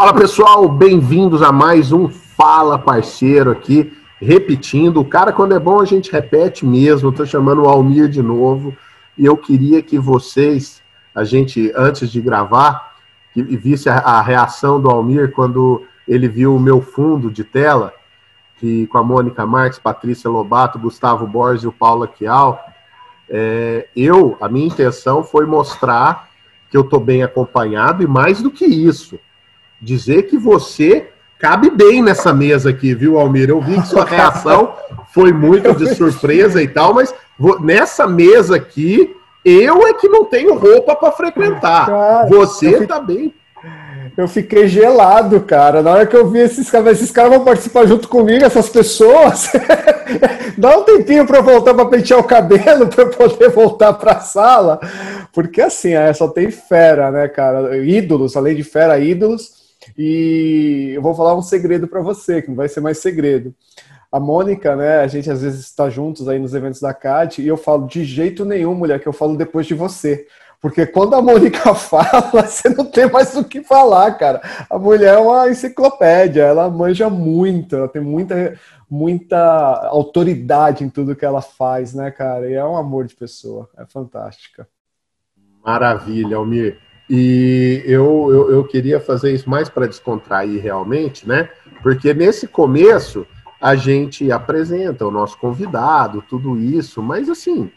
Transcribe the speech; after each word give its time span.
Fala 0.00 0.14
pessoal, 0.14 0.66
bem-vindos 0.66 1.42
a 1.42 1.52
mais 1.52 1.92
um 1.92 2.08
Fala 2.08 2.78
Parceiro 2.78 3.50
aqui. 3.50 3.92
Repetindo, 4.18 4.98
o 4.98 5.04
cara, 5.04 5.30
quando 5.30 5.54
é 5.54 5.58
bom, 5.58 5.78
a 5.78 5.84
gente 5.84 6.10
repete 6.10 6.64
mesmo. 6.64 7.10
Estou 7.10 7.26
chamando 7.26 7.64
o 7.64 7.68
Almir 7.68 8.08
de 8.08 8.22
novo. 8.22 8.74
E 9.18 9.26
eu 9.26 9.36
queria 9.36 9.82
que 9.82 9.98
vocês, 9.98 10.82
a 11.14 11.22
gente, 11.22 11.70
antes 11.76 12.10
de 12.10 12.18
gravar, 12.18 12.94
que 13.34 13.42
visse 13.42 13.90
a, 13.90 13.98
a 13.98 14.22
reação 14.22 14.80
do 14.80 14.88
Almir 14.88 15.32
quando 15.32 15.84
ele 16.08 16.28
viu 16.28 16.56
o 16.56 16.58
meu 16.58 16.80
fundo 16.80 17.30
de 17.30 17.44
tela, 17.44 17.92
que 18.56 18.86
com 18.86 18.96
a 18.96 19.02
Mônica 19.02 19.44
Marques, 19.44 19.78
Patrícia 19.78 20.30
Lobato, 20.30 20.78
Gustavo 20.78 21.26
Borges 21.26 21.64
e 21.64 21.68
o 21.68 21.72
Paulo 21.72 22.04
Aquial. 22.04 22.58
É, 23.28 23.86
eu, 23.94 24.34
a 24.40 24.48
minha 24.48 24.66
intenção 24.66 25.22
foi 25.22 25.44
mostrar 25.44 26.30
que 26.70 26.76
eu 26.78 26.80
estou 26.80 27.00
bem 27.00 27.22
acompanhado 27.22 28.02
e 28.02 28.06
mais 28.06 28.40
do 28.40 28.50
que 28.50 28.64
isso, 28.64 29.20
dizer 29.80 30.24
que 30.24 30.36
você 30.36 31.08
cabe 31.38 31.70
bem 31.70 32.02
nessa 32.02 32.32
mesa 32.32 32.70
aqui, 32.70 32.94
viu, 32.94 33.18
Almir? 33.18 33.48
Eu 33.48 33.60
vi 33.60 33.80
que 33.80 33.88
sua 33.88 34.04
reação 34.06 34.74
foi 35.12 35.32
muito 35.32 35.74
de 35.74 35.94
surpresa 35.94 36.62
e 36.62 36.68
tal, 36.68 36.94
mas 36.94 37.14
nessa 37.60 38.06
mesa 38.06 38.56
aqui, 38.56 39.16
eu 39.44 39.86
é 39.86 39.94
que 39.94 40.08
não 40.08 40.24
tenho 40.24 40.54
roupa 40.54 40.94
para 40.94 41.12
frequentar. 41.12 41.86
Cara, 41.86 42.26
você 42.26 42.72
fiquei, 42.72 42.86
tá 42.86 43.00
bem. 43.00 43.34
Eu 44.16 44.28
fiquei 44.28 44.68
gelado, 44.68 45.40
cara. 45.40 45.82
Na 45.82 45.92
hora 45.92 46.06
que 46.06 46.16
eu 46.16 46.28
vi 46.28 46.40
esses 46.40 46.70
caras, 46.70 46.98
esses 46.98 47.10
caras 47.10 47.30
vão 47.30 47.44
participar 47.44 47.86
junto 47.86 48.08
comigo, 48.08 48.44
essas 48.44 48.68
pessoas. 48.68 49.50
Dá 50.58 50.76
um 50.76 50.82
tempinho 50.82 51.26
para 51.26 51.38
eu 51.38 51.42
voltar 51.42 51.74
para 51.74 51.86
pentear 51.86 52.20
o 52.20 52.24
cabelo, 52.24 52.86
para 52.88 53.04
eu 53.04 53.10
poder 53.10 53.48
voltar 53.50 53.94
para 53.94 54.12
a 54.12 54.20
sala. 54.20 54.80
Porque 55.32 55.62
assim, 55.62 55.94
é, 55.94 56.12
só 56.12 56.28
tem 56.28 56.50
fera, 56.50 57.10
né, 57.10 57.28
cara? 57.28 57.78
Ídolos, 57.78 58.36
além 58.36 58.54
de 58.54 58.64
fera, 58.64 58.98
ídolos. 58.98 59.59
E 59.96 60.92
eu 60.94 61.02
vou 61.02 61.14
falar 61.14 61.34
um 61.34 61.42
segredo 61.42 61.86
para 61.88 62.00
você, 62.00 62.42
que 62.42 62.48
não 62.48 62.56
vai 62.56 62.68
ser 62.68 62.80
mais 62.80 62.98
segredo. 62.98 63.54
A 64.12 64.18
Mônica, 64.18 64.74
né, 64.74 64.98
a 65.00 65.06
gente 65.06 65.30
às 65.30 65.42
vezes 65.42 65.60
está 65.60 65.88
juntos 65.88 66.28
aí 66.28 66.38
nos 66.38 66.52
eventos 66.52 66.80
da 66.80 66.92
CAT 66.92 67.40
e 67.40 67.46
eu 67.46 67.56
falo 67.56 67.86
de 67.86 68.04
jeito 68.04 68.44
nenhum, 68.44 68.74
mulher, 68.74 68.98
que 68.98 69.06
eu 69.06 69.12
falo 69.12 69.36
depois 69.36 69.66
de 69.66 69.74
você. 69.74 70.26
Porque 70.60 70.84
quando 70.84 71.14
a 71.14 71.22
Mônica 71.22 71.72
fala, 71.74 72.20
você 72.32 72.68
não 72.68 72.84
tem 72.84 73.10
mais 73.10 73.34
o 73.36 73.44
que 73.44 73.62
falar, 73.62 74.12
cara. 74.18 74.42
A 74.68 74.78
mulher 74.78 75.14
é 75.14 75.18
uma 75.18 75.48
enciclopédia, 75.48 76.42
ela 76.42 76.68
manja 76.68 77.08
muito, 77.08 77.76
ela 77.76 77.88
tem 77.88 78.02
muita, 78.02 78.58
muita 78.88 79.38
autoridade 79.86 80.84
em 80.84 80.90
tudo 80.90 81.16
que 81.16 81.24
ela 81.24 81.40
faz, 81.40 81.94
né, 81.94 82.10
cara? 82.10 82.50
E 82.50 82.54
é 82.54 82.64
um 82.64 82.76
amor 82.76 83.06
de 83.06 83.14
pessoa, 83.14 83.70
é 83.78 83.86
fantástica. 83.86 84.68
Maravilha, 85.64 86.36
Almir. 86.36 86.89
E 87.12 87.82
eu, 87.86 88.28
eu, 88.30 88.50
eu 88.52 88.64
queria 88.64 89.00
fazer 89.00 89.34
isso 89.34 89.50
mais 89.50 89.68
para 89.68 89.88
descontrair 89.88 90.62
realmente, 90.62 91.26
né? 91.26 91.50
Porque 91.82 92.14
nesse 92.14 92.46
começo 92.46 93.26
a 93.60 93.74
gente 93.74 94.30
apresenta 94.30 95.04
o 95.04 95.10
nosso 95.10 95.36
convidado, 95.36 96.22
tudo 96.28 96.56
isso, 96.56 97.02
mas 97.02 97.28
assim, 97.28 97.68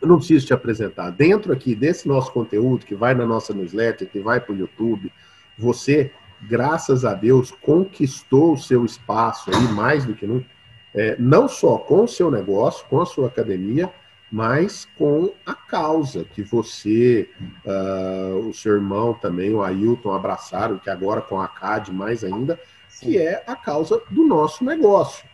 eu 0.00 0.06
não 0.06 0.18
preciso 0.18 0.46
te 0.46 0.54
apresentar. 0.54 1.10
Dentro 1.10 1.52
aqui 1.52 1.74
desse 1.74 2.06
nosso 2.06 2.32
conteúdo, 2.32 2.86
que 2.86 2.94
vai 2.94 3.12
na 3.12 3.26
nossa 3.26 3.52
newsletter, 3.52 4.08
que 4.08 4.20
vai 4.20 4.38
para 4.38 4.54
o 4.54 4.56
YouTube, 4.56 5.12
você, 5.58 6.12
graças 6.40 7.04
a 7.04 7.12
Deus, 7.12 7.50
conquistou 7.50 8.52
o 8.52 8.58
seu 8.58 8.84
espaço 8.84 9.50
aí, 9.52 9.68
mais 9.72 10.04
do 10.04 10.14
que 10.14 10.28
nunca, 10.28 10.46
é, 10.94 11.16
não 11.18 11.48
só 11.48 11.76
com 11.76 12.04
o 12.04 12.08
seu 12.08 12.30
negócio, 12.30 12.86
com 12.88 13.00
a 13.00 13.06
sua 13.06 13.26
academia, 13.26 13.92
mas 14.30 14.88
com 14.96 15.32
a 15.44 15.54
causa 15.54 16.24
que 16.24 16.42
você, 16.42 17.28
uh, 17.64 18.48
o 18.48 18.52
seu 18.52 18.74
irmão 18.74 19.14
também, 19.14 19.54
o 19.54 19.62
Ailton, 19.62 20.12
abraçaram, 20.12 20.78
que 20.78 20.90
agora 20.90 21.20
com 21.20 21.40
a 21.40 21.46
CAD 21.46 21.92
mais 21.92 22.24
ainda, 22.24 22.58
que 23.00 23.18
é 23.18 23.42
a 23.46 23.54
causa 23.54 24.02
do 24.10 24.24
nosso 24.24 24.64
negócio, 24.64 25.24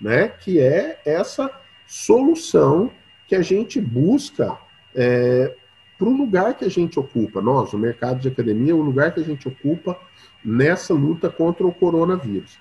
né? 0.00 0.28
Que 0.28 0.60
é 0.60 1.00
essa 1.04 1.50
solução 1.86 2.90
que 3.26 3.34
a 3.34 3.42
gente 3.42 3.80
busca 3.80 4.58
é, 4.94 5.54
para 5.96 6.08
o 6.08 6.16
lugar 6.16 6.54
que 6.54 6.64
a 6.64 6.70
gente 6.70 6.98
ocupa. 6.98 7.40
Nós, 7.40 7.72
o 7.72 7.78
mercado 7.78 8.20
de 8.20 8.28
academia, 8.28 8.74
o 8.74 8.82
lugar 8.82 9.14
que 9.14 9.20
a 9.20 9.24
gente 9.24 9.48
ocupa 9.48 9.98
nessa 10.44 10.92
luta 10.92 11.30
contra 11.30 11.66
o 11.66 11.72
coronavírus. 11.72 12.58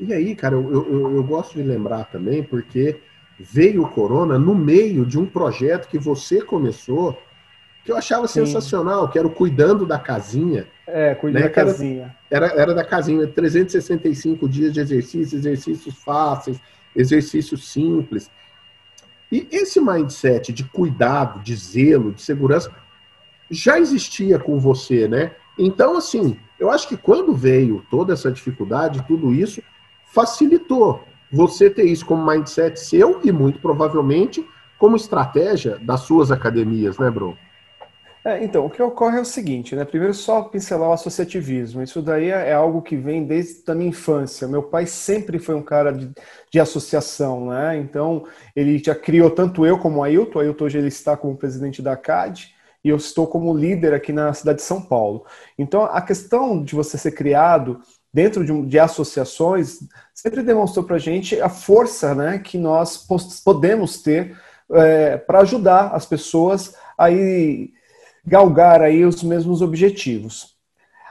E 0.00 0.12
aí, 0.12 0.34
cara, 0.34 0.54
eu, 0.54 0.72
eu, 0.72 1.16
eu 1.16 1.22
gosto 1.22 1.54
de 1.54 1.62
lembrar 1.62 2.04
também, 2.04 2.42
porque 2.42 2.98
veio 3.42 3.82
o 3.82 3.88
corona 3.88 4.38
no 4.38 4.54
meio 4.54 5.04
de 5.04 5.18
um 5.18 5.26
projeto 5.26 5.88
que 5.88 5.98
você 5.98 6.40
começou, 6.40 7.18
que 7.84 7.90
eu 7.90 7.96
achava 7.96 8.28
Sim. 8.28 8.46
sensacional, 8.46 9.08
que 9.08 9.18
era 9.18 9.26
o 9.26 9.30
Cuidando 9.30 9.84
da 9.84 9.98
Casinha. 9.98 10.66
É, 10.86 11.14
Cuidando 11.14 11.42
né? 11.42 11.48
da 11.48 11.54
Casinha. 11.54 12.16
Era, 12.30 12.46
era 12.46 12.74
da 12.74 12.84
casinha, 12.84 13.26
365 13.26 14.48
dias 14.48 14.72
de 14.72 14.80
exercício, 14.80 15.36
exercícios 15.36 15.94
fáceis, 15.96 16.60
exercícios 16.94 17.68
simples. 17.68 18.30
E 19.30 19.48
esse 19.50 19.80
mindset 19.80 20.52
de 20.52 20.64
cuidado, 20.64 21.40
de 21.40 21.56
zelo, 21.56 22.12
de 22.12 22.22
segurança, 22.22 22.70
já 23.50 23.78
existia 23.78 24.38
com 24.38 24.58
você, 24.58 25.08
né? 25.08 25.32
Então, 25.58 25.96
assim, 25.96 26.38
eu 26.58 26.70
acho 26.70 26.88
que 26.88 26.96
quando 26.96 27.34
veio 27.34 27.84
toda 27.90 28.12
essa 28.12 28.30
dificuldade, 28.30 29.04
tudo 29.06 29.34
isso, 29.34 29.62
facilitou 30.06 31.04
você 31.32 31.70
ter 31.70 31.84
isso 31.84 32.04
como 32.04 32.24
mindset 32.24 32.78
seu 32.78 33.20
e 33.24 33.32
muito 33.32 33.58
provavelmente 33.58 34.46
como 34.78 34.96
estratégia 34.96 35.78
das 35.78 36.00
suas 36.00 36.30
academias, 36.30 36.98
né, 36.98 37.10
Bruno? 37.10 37.38
É, 38.24 38.44
então, 38.44 38.66
o 38.66 38.70
que 38.70 38.80
ocorre 38.80 39.18
é 39.18 39.20
o 39.20 39.24
seguinte, 39.24 39.74
né? 39.74 39.84
Primeiro, 39.84 40.14
só 40.14 40.42
pincelar 40.42 40.90
o 40.90 40.92
associativismo. 40.92 41.82
Isso 41.82 42.00
daí 42.00 42.30
é, 42.30 42.50
é 42.50 42.52
algo 42.52 42.80
que 42.80 42.96
vem 42.96 43.24
desde 43.24 43.68
a 43.68 43.74
minha 43.74 43.90
infância. 43.90 44.46
Meu 44.46 44.62
pai 44.62 44.86
sempre 44.86 45.40
foi 45.40 45.56
um 45.56 45.62
cara 45.62 45.90
de, 45.92 46.08
de 46.48 46.60
associação, 46.60 47.48
né? 47.48 47.76
Então, 47.78 48.24
ele 48.54 48.78
já 48.78 48.94
criou 48.94 49.28
tanto 49.28 49.66
eu 49.66 49.76
como 49.76 49.98
o 49.98 50.04
Ailton. 50.04 50.38
O 50.38 50.42
Ailton 50.42 50.64
hoje 50.64 50.78
ele 50.78 50.86
está 50.86 51.16
como 51.16 51.36
presidente 51.36 51.82
da 51.82 51.96
CAD 51.96 52.54
e 52.84 52.88
eu 52.88 52.96
estou 52.96 53.26
como 53.26 53.56
líder 53.56 53.92
aqui 53.92 54.12
na 54.12 54.32
cidade 54.32 54.58
de 54.58 54.64
São 54.64 54.80
Paulo. 54.80 55.24
Então, 55.58 55.84
a 55.84 56.00
questão 56.00 56.62
de 56.62 56.76
você 56.76 56.96
ser 56.96 57.12
criado 57.12 57.80
dentro 58.12 58.44
de, 58.44 58.66
de 58.66 58.78
associações, 58.78 59.78
sempre 60.14 60.42
demonstrou 60.42 60.84
para 60.84 60.96
a 60.96 60.98
gente 60.98 61.40
a 61.40 61.48
força 61.48 62.14
né, 62.14 62.38
que 62.38 62.58
nós 62.58 63.06
podemos 63.44 64.02
ter 64.02 64.36
é, 64.70 65.16
para 65.16 65.40
ajudar 65.40 65.94
as 65.94 66.04
pessoas 66.04 66.74
a 66.96 67.10
ir 67.10 67.72
galgar 68.24 68.82
aí 68.82 69.04
os 69.04 69.22
mesmos 69.22 69.62
objetivos. 69.62 70.52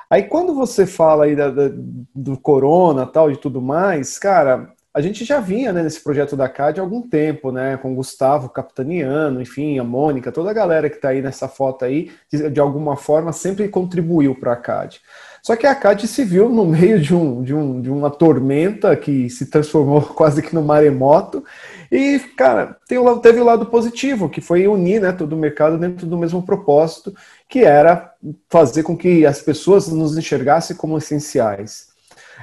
Aí 0.10 0.24
quando 0.24 0.54
você 0.54 0.86
fala 0.86 1.26
aí 1.26 1.36
da, 1.36 1.50
da, 1.50 1.72
do 2.14 2.38
corona 2.38 3.06
tal 3.06 3.32
e 3.32 3.38
tudo 3.38 3.62
mais, 3.62 4.20
cara, 4.20 4.74
a 4.94 5.00
gente 5.00 5.24
já 5.24 5.40
vinha 5.40 5.72
né, 5.72 5.84
nesse 5.84 6.04
projeto 6.04 6.36
da 6.36 6.50
CAD 6.50 6.80
há 6.80 6.84
algum 6.84 7.02
tempo, 7.02 7.50
né? 7.50 7.78
Com 7.78 7.94
o 7.94 7.96
Gustavo 7.96 8.50
Capitaniano, 8.50 9.42
enfim, 9.42 9.80
a 9.80 9.86
Mônica, 9.86 10.32
toda 10.32 10.50
a 10.50 10.54
galera 10.54 10.90
que 10.90 10.98
está 10.98 11.10
aí 11.10 11.22
nessa 11.22 11.48
foto 11.48 11.86
aí, 11.86 12.12
de, 12.30 12.50
de 12.50 12.60
alguma 12.60 12.98
forma 12.98 13.32
sempre 13.32 13.70
contribuiu 13.70 14.36
para 14.36 14.52
a 14.52 14.58
CAD. 14.58 15.00
Só 15.42 15.56
que 15.56 15.66
a 15.66 15.74
CAD 15.74 16.08
se 16.08 16.24
viu 16.24 16.50
no 16.50 16.66
meio 16.66 17.00
de, 17.00 17.16
um, 17.16 17.42
de, 17.42 17.54
um, 17.54 17.82
de 17.82 17.90
uma 17.90 18.12
tormenta 18.12 18.96
que 18.96 19.30
se 19.30 19.48
transformou 19.48 20.02
quase 20.14 20.42
que 20.42 20.54
no 20.54 20.62
maremoto. 20.62 21.44
E, 21.92 22.20
cara, 22.38 22.78
tem 22.88 23.00
teve 23.22 23.40
o 23.40 23.44
lado 23.44 23.66
positivo, 23.66 24.30
que 24.30 24.40
foi 24.40 24.68
unir 24.68 25.02
né, 25.02 25.12
todo 25.12 25.34
o 25.34 25.38
mercado 25.38 25.78
dentro 25.78 26.06
do 26.06 26.18
mesmo 26.18 26.44
propósito, 26.44 27.14
que 27.50 27.60
era 27.60 28.14
fazer 28.50 28.84
com 28.84 28.96
que 28.96 29.26
as 29.26 29.42
pessoas 29.42 29.88
nos 29.88 30.18
enxergassem 30.18 30.76
como 30.76 30.98
essenciais. 30.98 31.90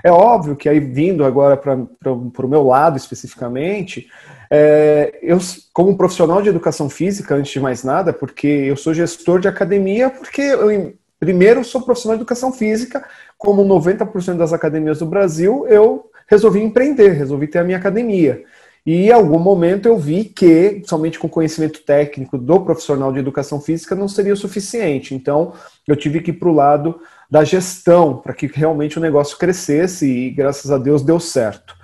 É 0.03 0.11
óbvio 0.11 0.57
que 0.57 0.69
aí 0.69 0.81
vindo 0.81 1.25
agora 1.25 1.57
para 1.57 2.13
o 2.13 2.49
meu 2.49 2.63
lado 2.63 2.97
especificamente, 2.97 4.09
é, 4.51 5.19
eu 5.23 5.39
como 5.73 5.97
profissional 5.97 6.41
de 6.41 6.49
educação 6.49 6.89
física, 6.89 7.35
antes 7.35 7.53
de 7.53 7.61
mais 7.61 7.85
nada, 7.85 8.13
porque 8.13 8.47
eu 8.47 8.77
sou 8.77 8.95
gestor 8.95 9.41
de 9.41 9.49
academia, 9.49 10.09
porque 10.09 10.41
eu 10.41 10.95
Primeiro, 11.19 11.65
sou 11.65 11.83
profissional 11.83 12.17
de 12.17 12.23
educação 12.23 12.53
física, 12.53 13.05
como 13.37 13.65
90% 13.65 14.37
das 14.37 14.53
academias 14.53 15.01
do 15.01 15.07
Brasil, 15.07 15.67
eu 15.69 16.11
resolvi 16.27 16.61
empreender, 16.61 17.11
resolvi 17.11 17.49
ter 17.49 17.59
a 17.59 17.65
minha 17.65 17.79
academia. 17.79 18.45
E 18.87 19.09
em 19.09 19.13
algum 19.13 19.39
momento 19.39 19.87
eu 19.87 19.99
vi 19.99 20.25
que 20.25 20.83
somente 20.87 21.19
com 21.19 21.29
conhecimento 21.29 21.83
técnico 21.85 22.39
do 22.39 22.61
profissional 22.61 23.13
de 23.13 23.19
educação 23.19 23.61
física 23.61 23.95
não 23.95 24.09
seria 24.09 24.33
o 24.33 24.37
suficiente. 24.37 25.15
Então 25.15 25.53
eu 25.87 25.97
tive 25.97 26.21
que 26.21 26.31
ir 26.31 26.35
para 26.35 26.49
o 26.49 26.55
lado 26.55 27.01
da 27.31 27.45
gestão, 27.45 28.17
para 28.17 28.33
que 28.33 28.47
realmente 28.47 28.99
o 28.99 29.03
negócio 29.03 29.37
crescesse 29.37 30.07
e 30.07 30.31
graças 30.31 30.71
a 30.71 30.79
Deus 30.79 31.03
deu 31.03 31.21
certo. 31.21 31.77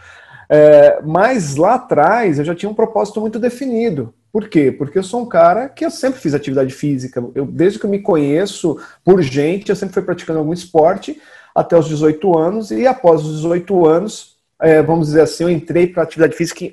É, 0.49 1.03
mas 1.03 1.57
lá 1.57 1.75
atrás 1.75 2.39
eu 2.39 2.45
já 2.45 2.55
tinha 2.55 2.71
um 2.71 2.75
propósito 2.75 3.21
muito 3.21 3.39
definido. 3.39 4.15
Por 4.35 4.49
quê? 4.49 4.73
Porque 4.73 4.99
eu 4.99 5.03
sou 5.05 5.23
um 5.23 5.27
cara 5.27 5.69
que 5.69 5.87
eu 5.87 5.91
sempre 5.93 6.19
fiz 6.19 6.35
atividade 6.35 6.75
física. 6.75 7.25
Eu, 7.37 7.47
desde 7.47 7.79
que 7.79 7.87
eu 7.87 7.91
me 7.91 8.01
conheço 8.01 8.81
por 9.05 9.23
gente, 9.23 9.69
eu 9.69 9.77
sempre 9.77 9.95
fui 9.95 10.03
praticando 10.03 10.41
algum 10.41 10.53
esporte 10.53 11.23
até 11.55 11.79
os 11.79 11.87
18 11.87 12.37
anos, 12.37 12.73
e 12.73 12.85
após 12.85 13.25
os 13.25 13.37
18 13.37 13.87
anos, 13.87 14.37
é, 14.61 14.83
vamos 14.83 15.07
dizer 15.07 15.21
assim, 15.21 15.45
eu 15.45 15.51
entrei 15.51 15.87
para 15.87 16.03
atividade 16.03 16.35
física 16.35 16.65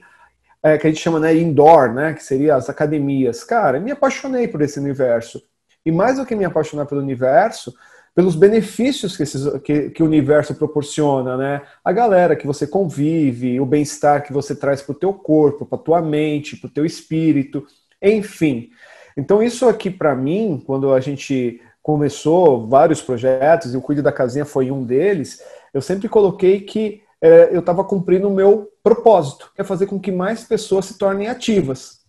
é, 0.64 0.76
que 0.76 0.88
a 0.88 0.90
gente 0.90 1.04
chama 1.04 1.20
né, 1.20 1.36
indoor, 1.36 1.94
né, 1.94 2.16
que 2.16 2.24
seria 2.24 2.56
as 2.56 2.68
academias. 2.68 3.44
Cara, 3.44 3.80
me 3.80 3.92
apaixonei 3.92 4.48
por 4.48 4.64
esse 4.64 4.80
universo. 4.80 5.40
E 5.86 5.92
mais 5.92 6.18
do 6.18 6.26
que 6.26 6.36
me 6.36 6.46
apaixonar 6.46 6.88
pelo 6.88 7.00
universo, 7.00 7.76
pelos 8.14 8.36
benefícios 8.36 9.16
que, 9.16 9.24
esses, 9.24 9.48
que, 9.62 9.90
que, 9.90 10.04
o 10.04 10.06
universo 10.06 10.54
proporciona, 10.54 11.38
né? 11.38 11.62
A 11.84 11.92
galera 11.92 12.36
que 12.36 12.46
você 12.46 12.68
convive, 12.68 13.60
o 13.60 13.66
bem-estar 13.66 14.24
que 14.24 14.34
você 14.34 14.54
traz 14.54 14.82
para 14.82 14.92
o 14.92 15.00
teu 15.00 15.14
corpo, 15.14 15.66
para 15.66 15.78
tua 15.78 16.02
mente, 16.02 16.58
para 16.58 16.68
o 16.68 16.72
teu 16.72 16.86
espírito, 16.86 17.66
enfim. 18.02 18.70
Então 19.16 19.42
isso 19.42 19.68
aqui 19.68 19.90
para 19.90 20.16
mim, 20.16 20.62
quando 20.66 20.94
a 20.94 21.00
gente 21.00 21.62
começou 21.82 22.68
vários 22.68 23.02
projetos, 23.02 23.74
e 23.74 23.78
o 23.78 23.82
Cuide 23.82 24.02
da 24.02 24.12
Casinha 24.12 24.46
foi 24.46 24.70
um 24.70 24.84
deles, 24.84 25.42
eu 25.74 25.82
sempre 25.82 26.10
coloquei 26.10 26.62
que 26.62 27.02
é, 27.22 27.50
eu 27.52 27.60
estava 27.60 27.84
cumprindo 27.84 28.28
o 28.28 28.34
meu 28.34 28.70
propósito, 28.84 29.52
que 29.56 29.62
é 29.62 29.64
fazer 29.64 29.86
com 29.86 30.00
que 30.00 30.12
mais 30.12 30.44
pessoas 30.44 30.86
se 30.86 30.98
tornem 30.98 31.28
ativas. 31.28 32.02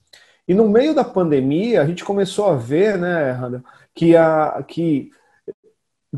E 0.49 0.55
no 0.55 0.69
meio 0.69 0.95
da 0.95 1.05
pandemia, 1.05 1.81
a 1.81 1.87
gente 1.87 2.05
começou 2.05 2.47
a 2.47 2.57
ver, 2.57 2.99
né, 2.99 3.31
Randa, 3.31 3.63
que, 3.95 4.17
a, 4.17 4.65
que 4.67 5.11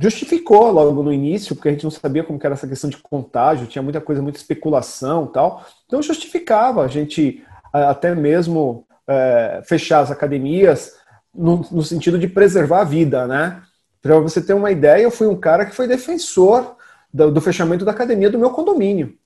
justificou 0.01 0.71
logo 0.71 1.03
no 1.03 1.13
início, 1.13 1.55
porque 1.55 1.69
a 1.69 1.73
gente 1.73 1.85
não 1.85 1.91
sabia 1.91 2.25
como 2.25 2.39
era 2.43 2.55
essa 2.55 2.67
questão 2.67 2.91
de 2.91 2.97
contágio, 2.99 3.67
tinha 3.67 3.83
muita 3.83 4.01
coisa, 4.01 4.21
muita 4.21 4.39
especulação 4.39 5.27
tal. 5.27 5.65
Então 5.87 6.03
justificava 6.03 6.83
a 6.83 6.89
gente 6.89 7.45
até 7.73 8.15
mesmo 8.15 8.87
é, 9.07 9.63
fechar 9.65 10.01
as 10.01 10.11
academias 10.11 10.97
no, 11.35 11.67
no, 11.71 11.83
sentido 11.83 12.19
de 12.19 12.29
preservar 12.29 12.81
a 12.81 12.85
vida, 12.85 13.27
né? 13.27 13.63
Para 14.01 14.19
você 14.19 14.41
ter 14.41 14.55
uma 14.55 14.71
ideia, 14.71 15.03
eu 15.03 15.11
fui 15.11 15.27
um 15.27 15.37
cara 15.37 15.65
que 15.65 15.75
foi 15.75 15.89
defensor 15.89 16.77
do, 17.13 17.31
do 17.31 17.41
fechamento 17.41 17.85
da 17.85 17.93
academia 17.93 18.31
do 18.31 18.39
meu 18.39 18.51
condomínio 18.51 19.17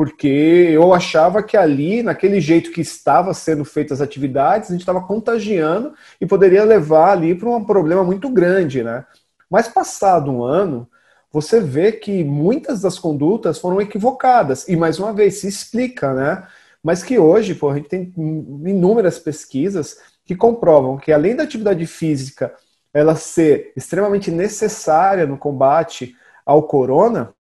porque 0.00 0.26
eu 0.26 0.94
achava 0.94 1.42
que 1.42 1.56
ali, 1.58 2.02
naquele 2.02 2.40
jeito 2.40 2.72
que 2.72 2.80
estava 2.80 3.34
sendo 3.34 3.66
feitas 3.66 4.00
as 4.00 4.06
atividades, 4.06 4.70
a 4.70 4.72
gente 4.72 4.80
estava 4.80 5.02
contagiando 5.02 5.92
e 6.18 6.26
poderia 6.26 6.64
levar 6.64 7.12
ali 7.12 7.34
para 7.34 7.50
um 7.50 7.62
problema 7.62 8.02
muito 8.02 8.30
grande, 8.30 8.82
né? 8.82 9.04
Mas 9.50 9.68
passado 9.68 10.30
um 10.30 10.44
ano, 10.44 10.88
você 11.32 11.60
vê 11.60 11.92
que 11.92 12.22
muitas 12.24 12.80
das 12.80 12.98
condutas 12.98 13.58
foram 13.58 13.80
equivocadas. 13.80 14.68
E 14.68 14.76
mais 14.76 14.98
uma 14.98 15.12
vez, 15.12 15.40
se 15.40 15.48
explica, 15.48 16.14
né? 16.14 16.46
Mas 16.82 17.02
que 17.02 17.18
hoje, 17.18 17.54
pô, 17.54 17.70
a 17.70 17.76
gente 17.76 17.88
tem 17.88 18.12
inúmeras 18.16 19.18
pesquisas 19.18 19.98
que 20.24 20.34
comprovam 20.36 20.96
que 20.96 21.12
além 21.12 21.34
da 21.34 21.42
atividade 21.42 21.84
física 21.86 22.54
ela 22.94 23.14
ser 23.14 23.72
extremamente 23.76 24.30
necessária 24.30 25.26
no 25.26 25.36
combate 25.36 26.14
ao 26.44 26.62
corona, 26.62 27.34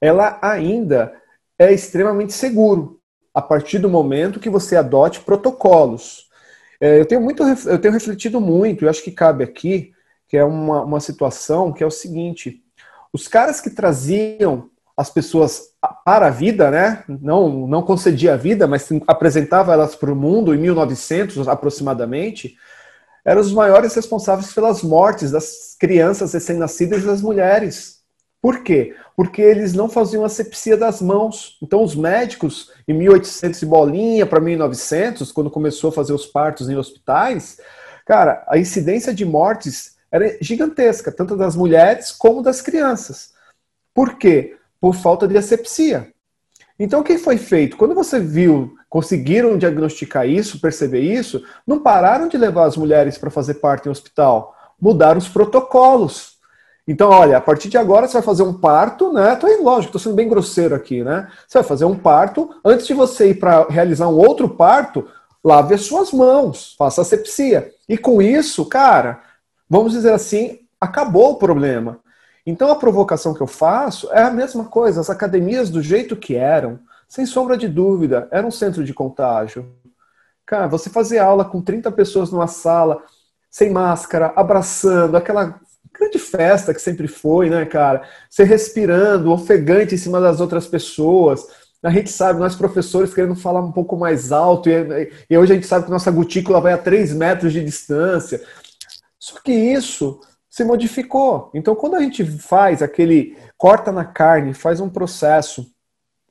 ela 0.00 0.38
ainda 0.42 1.12
é 1.58 1.72
extremamente 1.72 2.32
seguro 2.32 3.00
a 3.32 3.40
partir 3.40 3.78
do 3.78 3.88
momento 3.88 4.40
que 4.40 4.50
você 4.50 4.76
adote 4.76 5.20
protocolos. 5.20 6.28
É, 6.80 7.00
eu 7.00 7.06
tenho 7.06 7.20
muito, 7.20 7.42
eu 7.42 7.80
tenho 7.80 7.94
refletido 7.94 8.40
muito, 8.40 8.84
e 8.84 8.88
acho 8.88 9.02
que 9.02 9.12
cabe 9.12 9.44
aqui, 9.44 9.92
que 10.32 10.38
é 10.38 10.44
uma, 10.44 10.80
uma 10.80 10.98
situação 10.98 11.70
que 11.70 11.84
é 11.84 11.86
o 11.86 11.90
seguinte: 11.90 12.64
os 13.12 13.28
caras 13.28 13.60
que 13.60 13.68
traziam 13.68 14.70
as 14.96 15.10
pessoas 15.10 15.72
para 16.06 16.28
a 16.28 16.30
vida, 16.30 16.70
né? 16.70 17.04
Não, 17.06 17.66
não 17.66 17.82
concedia 17.82 18.32
a 18.32 18.36
vida, 18.38 18.66
mas 18.66 18.88
apresentava 19.06 19.74
elas 19.74 19.94
para 19.94 20.10
o 20.10 20.16
mundo 20.16 20.54
em 20.54 20.58
1900 20.58 21.46
aproximadamente, 21.48 22.56
eram 23.22 23.42
os 23.42 23.52
maiores 23.52 23.94
responsáveis 23.94 24.54
pelas 24.54 24.82
mortes 24.82 25.30
das 25.30 25.76
crianças 25.78 26.32
recém-nascidas 26.32 27.02
e 27.02 27.06
das 27.06 27.20
mulheres. 27.20 27.98
Por 28.40 28.62
quê? 28.62 28.96
Porque 29.14 29.42
eles 29.42 29.74
não 29.74 29.88
faziam 29.88 30.24
asepsia 30.24 30.78
das 30.78 31.02
mãos. 31.02 31.58
Então, 31.62 31.82
os 31.82 31.94
médicos, 31.94 32.70
em 32.88 32.94
1800 32.94 33.60
e 33.60 33.66
bolinha 33.66 34.26
para 34.26 34.40
1900, 34.40 35.30
quando 35.30 35.50
começou 35.50 35.90
a 35.90 35.92
fazer 35.92 36.14
os 36.14 36.24
partos 36.24 36.70
em 36.70 36.76
hospitais, 36.76 37.58
cara, 38.06 38.44
a 38.48 38.56
incidência 38.56 39.12
de 39.12 39.26
mortes 39.26 39.91
era 40.12 40.36
gigantesca, 40.42 41.10
tanto 41.10 41.34
das 41.36 41.56
mulheres 41.56 42.12
como 42.12 42.42
das 42.42 42.60
crianças. 42.60 43.32
Por 43.94 44.18
quê? 44.18 44.56
Por 44.78 44.94
falta 44.94 45.26
de 45.26 45.38
asepsia. 45.38 46.12
Então, 46.78 47.00
o 47.00 47.04
que 47.04 47.16
foi 47.16 47.38
feito? 47.38 47.76
Quando 47.76 47.94
você 47.94 48.20
viu, 48.20 48.74
conseguiram 48.88 49.56
diagnosticar 49.56 50.28
isso, 50.28 50.60
perceber 50.60 51.00
isso, 51.00 51.42
não 51.66 51.80
pararam 51.80 52.28
de 52.28 52.36
levar 52.36 52.66
as 52.66 52.76
mulheres 52.76 53.16
para 53.16 53.30
fazer 53.30 53.54
parte 53.54 53.88
em 53.88 53.90
hospital, 53.90 54.54
mudaram 54.80 55.18
os 55.18 55.28
protocolos. 55.28 56.32
Então, 56.86 57.08
olha, 57.10 57.36
a 57.36 57.40
partir 57.40 57.68
de 57.68 57.78
agora 57.78 58.06
você 58.06 58.14
vai 58.14 58.22
fazer 58.22 58.42
um 58.42 58.54
parto, 58.54 59.12
né? 59.12 59.36
Tô, 59.36 59.46
lógico, 59.62 59.96
estou 59.96 60.00
sendo 60.00 60.16
bem 60.16 60.28
grosseiro 60.28 60.74
aqui, 60.74 61.04
né? 61.04 61.28
Você 61.46 61.58
vai 61.58 61.66
fazer 61.66 61.84
um 61.84 61.96
parto, 61.96 62.50
antes 62.64 62.86
de 62.86 62.92
você 62.92 63.30
ir 63.30 63.34
para 63.34 63.66
realizar 63.68 64.08
um 64.08 64.16
outro 64.16 64.48
parto, 64.48 65.06
lave 65.44 65.74
as 65.74 65.82
suas 65.82 66.12
mãos, 66.12 66.74
faça 66.76 67.02
asepsia. 67.02 67.72
E 67.88 67.96
com 67.96 68.20
isso, 68.20 68.66
cara, 68.66 69.22
vamos 69.72 69.92
dizer 69.94 70.12
assim, 70.12 70.58
acabou 70.78 71.30
o 71.30 71.36
problema. 71.36 71.98
Então 72.44 72.70
a 72.70 72.76
provocação 72.76 73.32
que 73.32 73.40
eu 73.40 73.46
faço 73.46 74.12
é 74.12 74.20
a 74.20 74.30
mesma 74.30 74.66
coisa, 74.66 75.00
as 75.00 75.08
academias 75.08 75.70
do 75.70 75.80
jeito 75.80 76.14
que 76.14 76.36
eram, 76.36 76.78
sem 77.08 77.24
sombra 77.24 77.56
de 77.56 77.68
dúvida, 77.68 78.28
era 78.30 78.46
um 78.46 78.50
centro 78.50 78.84
de 78.84 78.92
contágio. 78.92 79.72
Cara, 80.44 80.66
você 80.66 80.90
fazer 80.90 81.20
aula 81.20 81.42
com 81.42 81.62
30 81.62 81.90
pessoas 81.90 82.30
numa 82.30 82.46
sala, 82.46 83.02
sem 83.50 83.70
máscara, 83.70 84.34
abraçando, 84.36 85.16
aquela 85.16 85.58
grande 85.90 86.18
festa 86.18 86.74
que 86.74 86.80
sempre 86.82 87.08
foi, 87.08 87.48
né, 87.48 87.64
cara? 87.64 88.02
Você 88.28 88.44
respirando, 88.44 89.32
ofegante 89.32 89.94
em 89.94 89.98
cima 89.98 90.20
das 90.20 90.38
outras 90.38 90.66
pessoas. 90.66 91.46
A 91.82 91.88
gente 91.88 92.10
sabe, 92.10 92.38
nós 92.38 92.54
professores 92.54 93.14
querendo 93.14 93.34
falar 93.34 93.60
um 93.60 93.72
pouco 93.72 93.96
mais 93.96 94.32
alto, 94.32 94.68
e, 94.68 95.10
e 95.30 95.38
hoje 95.38 95.52
a 95.52 95.54
gente 95.54 95.66
sabe 95.66 95.86
que 95.86 95.90
nossa 95.90 96.10
gotícula 96.10 96.60
vai 96.60 96.74
a 96.74 96.78
3 96.78 97.14
metros 97.14 97.54
de 97.54 97.64
distância. 97.64 98.42
Só 99.22 99.38
que 99.40 99.52
isso 99.52 100.18
se 100.50 100.64
modificou. 100.64 101.48
Então, 101.54 101.76
quando 101.76 101.94
a 101.94 102.00
gente 102.00 102.24
faz 102.24 102.82
aquele 102.82 103.38
corta 103.56 103.92
na 103.92 104.04
carne, 104.04 104.52
faz 104.52 104.80
um 104.80 104.88
processo 104.88 105.64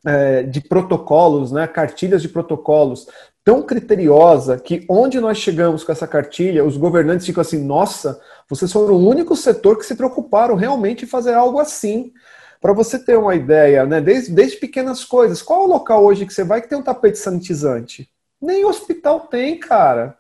é, 0.06 0.44
de 0.44 0.60
protocolos, 0.60 1.54
né, 1.54 1.66
cartilhas 1.68 2.22
de 2.22 2.28
protocolos 2.28 3.08
tão 3.46 3.64
criteriosa 3.64 4.60
que 4.60 4.86
onde 4.90 5.22
nós 5.22 5.38
chegamos 5.38 5.86
com 5.86 5.92
essa 5.94 6.06
cartilha, 6.06 6.66
os 6.66 6.76
governantes 6.76 7.26
ficam 7.26 7.40
assim: 7.40 7.64
nossa, 7.64 8.20
vocês 8.50 8.70
foram 8.70 8.96
o 8.96 9.08
único 9.08 9.38
setor 9.38 9.78
que 9.78 9.86
se 9.86 9.96
preocuparam 9.96 10.56
realmente 10.56 11.06
em 11.06 11.08
fazer 11.08 11.34
algo 11.34 11.60
assim. 11.60 12.12
Para 12.60 12.74
você 12.74 13.00
ter 13.00 13.18
uma 13.18 13.36
ideia, 13.36 13.86
né, 13.86 14.02
desde, 14.02 14.34
desde 14.34 14.58
pequenas 14.58 15.06
coisas, 15.06 15.42
qual 15.42 15.62
é 15.62 15.64
o 15.64 15.70
local 15.70 16.04
hoje 16.04 16.26
que 16.26 16.34
você 16.34 16.44
vai 16.44 16.62
que 16.62 16.68
tem 16.68 16.78
um 16.78 16.84
tapete 16.84 17.18
sanitizante? 17.18 18.10
Nem 18.42 18.66
hospital 18.66 19.22
tem, 19.22 19.58
cara. 19.58 20.20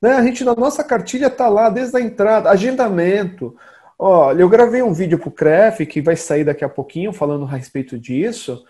Né? 0.00 0.12
A 0.12 0.22
gente, 0.22 0.44
na 0.44 0.54
nossa 0.54 0.82
cartilha, 0.82 1.26
está 1.26 1.48
lá 1.48 1.68
desde 1.68 1.96
a 1.96 2.00
entrada, 2.00 2.50
agendamento. 2.50 3.56
Olha, 3.98 4.40
eu 4.40 4.48
gravei 4.48 4.82
um 4.82 4.94
vídeo 4.94 5.18
para 5.18 5.28
o 5.28 5.32
CREF, 5.32 5.84
que 5.86 6.00
vai 6.00 6.16
sair 6.16 6.44
daqui 6.44 6.64
a 6.64 6.68
pouquinho, 6.68 7.12
falando 7.12 7.44
a 7.44 7.48
respeito 7.48 7.98
disso. 7.98 8.64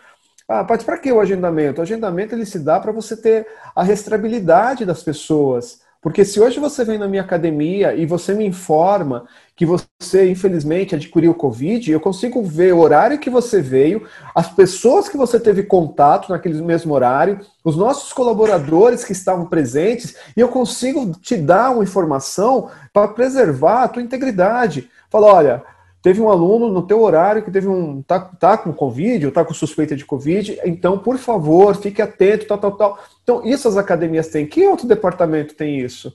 Ah, 0.48 0.66
mas 0.68 0.82
para 0.82 0.98
que 0.98 1.12
o 1.12 1.20
agendamento? 1.20 1.78
O 1.78 1.82
agendamento 1.82 2.34
ele 2.34 2.44
se 2.44 2.58
dá 2.58 2.80
para 2.80 2.90
você 2.90 3.16
ter 3.16 3.46
a 3.74 3.84
restabilidade 3.84 4.84
das 4.84 5.02
pessoas. 5.02 5.80
Porque 6.02 6.24
se 6.24 6.40
hoje 6.40 6.58
você 6.58 6.82
vem 6.82 6.96
na 6.96 7.06
minha 7.06 7.20
academia 7.20 7.94
e 7.94 8.06
você 8.06 8.32
me 8.32 8.46
informa 8.46 9.26
que 9.54 9.66
você, 9.66 10.30
infelizmente, 10.30 10.94
adquiriu 10.94 11.34
Covid, 11.34 11.92
eu 11.92 12.00
consigo 12.00 12.42
ver 12.42 12.72
o 12.72 12.78
horário 12.78 13.18
que 13.18 13.28
você 13.28 13.60
veio, 13.60 14.06
as 14.34 14.50
pessoas 14.50 15.10
que 15.10 15.18
você 15.18 15.38
teve 15.38 15.62
contato 15.64 16.30
naquele 16.30 16.62
mesmo 16.62 16.94
horário, 16.94 17.40
os 17.62 17.76
nossos 17.76 18.14
colaboradores 18.14 19.04
que 19.04 19.12
estavam 19.12 19.44
presentes, 19.44 20.16
e 20.34 20.40
eu 20.40 20.48
consigo 20.48 21.12
te 21.20 21.36
dar 21.36 21.72
uma 21.72 21.84
informação 21.84 22.70
para 22.94 23.08
preservar 23.08 23.84
a 23.84 23.88
tua 23.88 24.02
integridade. 24.02 24.88
Fala, 25.10 25.26
olha, 25.26 25.64
teve 26.02 26.20
um 26.20 26.30
aluno 26.30 26.70
no 26.70 26.86
teu 26.86 27.02
horário 27.02 27.42
que 27.42 27.50
teve 27.50 27.68
um 27.68 28.02
tá, 28.02 28.18
tá 28.18 28.56
com 28.56 28.72
Covid, 28.72 29.26
ou 29.26 29.32
tá 29.32 29.44
com 29.44 29.54
suspeita 29.54 29.94
de 29.94 30.04
Covid, 30.04 30.60
então, 30.64 30.98
por 30.98 31.18
favor, 31.18 31.76
fique 31.76 32.00
atento, 32.00 32.46
tal, 32.46 32.58
tal, 32.58 32.72
tal. 32.72 32.98
Então, 33.22 33.44
isso 33.44 33.68
as 33.68 33.76
academias 33.76 34.28
têm. 34.28 34.46
Que 34.46 34.66
outro 34.66 34.88
departamento 34.88 35.54
tem 35.54 35.80
isso? 35.80 36.14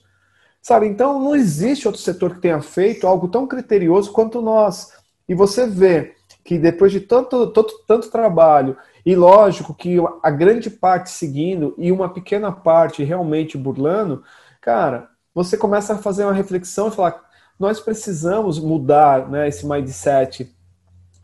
Sabe? 0.60 0.86
Então, 0.86 1.20
não 1.20 1.36
existe 1.36 1.86
outro 1.86 2.02
setor 2.02 2.34
que 2.34 2.40
tenha 2.40 2.60
feito 2.60 3.06
algo 3.06 3.28
tão 3.28 3.46
criterioso 3.46 4.12
quanto 4.12 4.42
nós. 4.42 4.90
E 5.28 5.34
você 5.34 5.66
vê 5.66 6.14
que 6.42 6.58
depois 6.58 6.92
de 6.92 7.00
tanto, 7.00 7.48
tanto, 7.48 7.84
tanto 7.86 8.10
trabalho, 8.10 8.76
e 9.04 9.14
lógico 9.14 9.74
que 9.74 9.96
a 10.22 10.30
grande 10.30 10.68
parte 10.68 11.10
seguindo 11.10 11.74
e 11.78 11.92
uma 11.92 12.08
pequena 12.08 12.50
parte 12.50 13.04
realmente 13.04 13.56
burlando, 13.56 14.22
cara, 14.60 15.08
você 15.32 15.56
começa 15.56 15.94
a 15.94 15.98
fazer 15.98 16.24
uma 16.24 16.32
reflexão 16.32 16.88
e 16.88 16.92
falar: 16.92 17.25
nós 17.58 17.80
precisamos 17.80 18.58
mudar 18.58 19.28
né, 19.28 19.48
esse 19.48 19.66
mindset, 19.66 20.54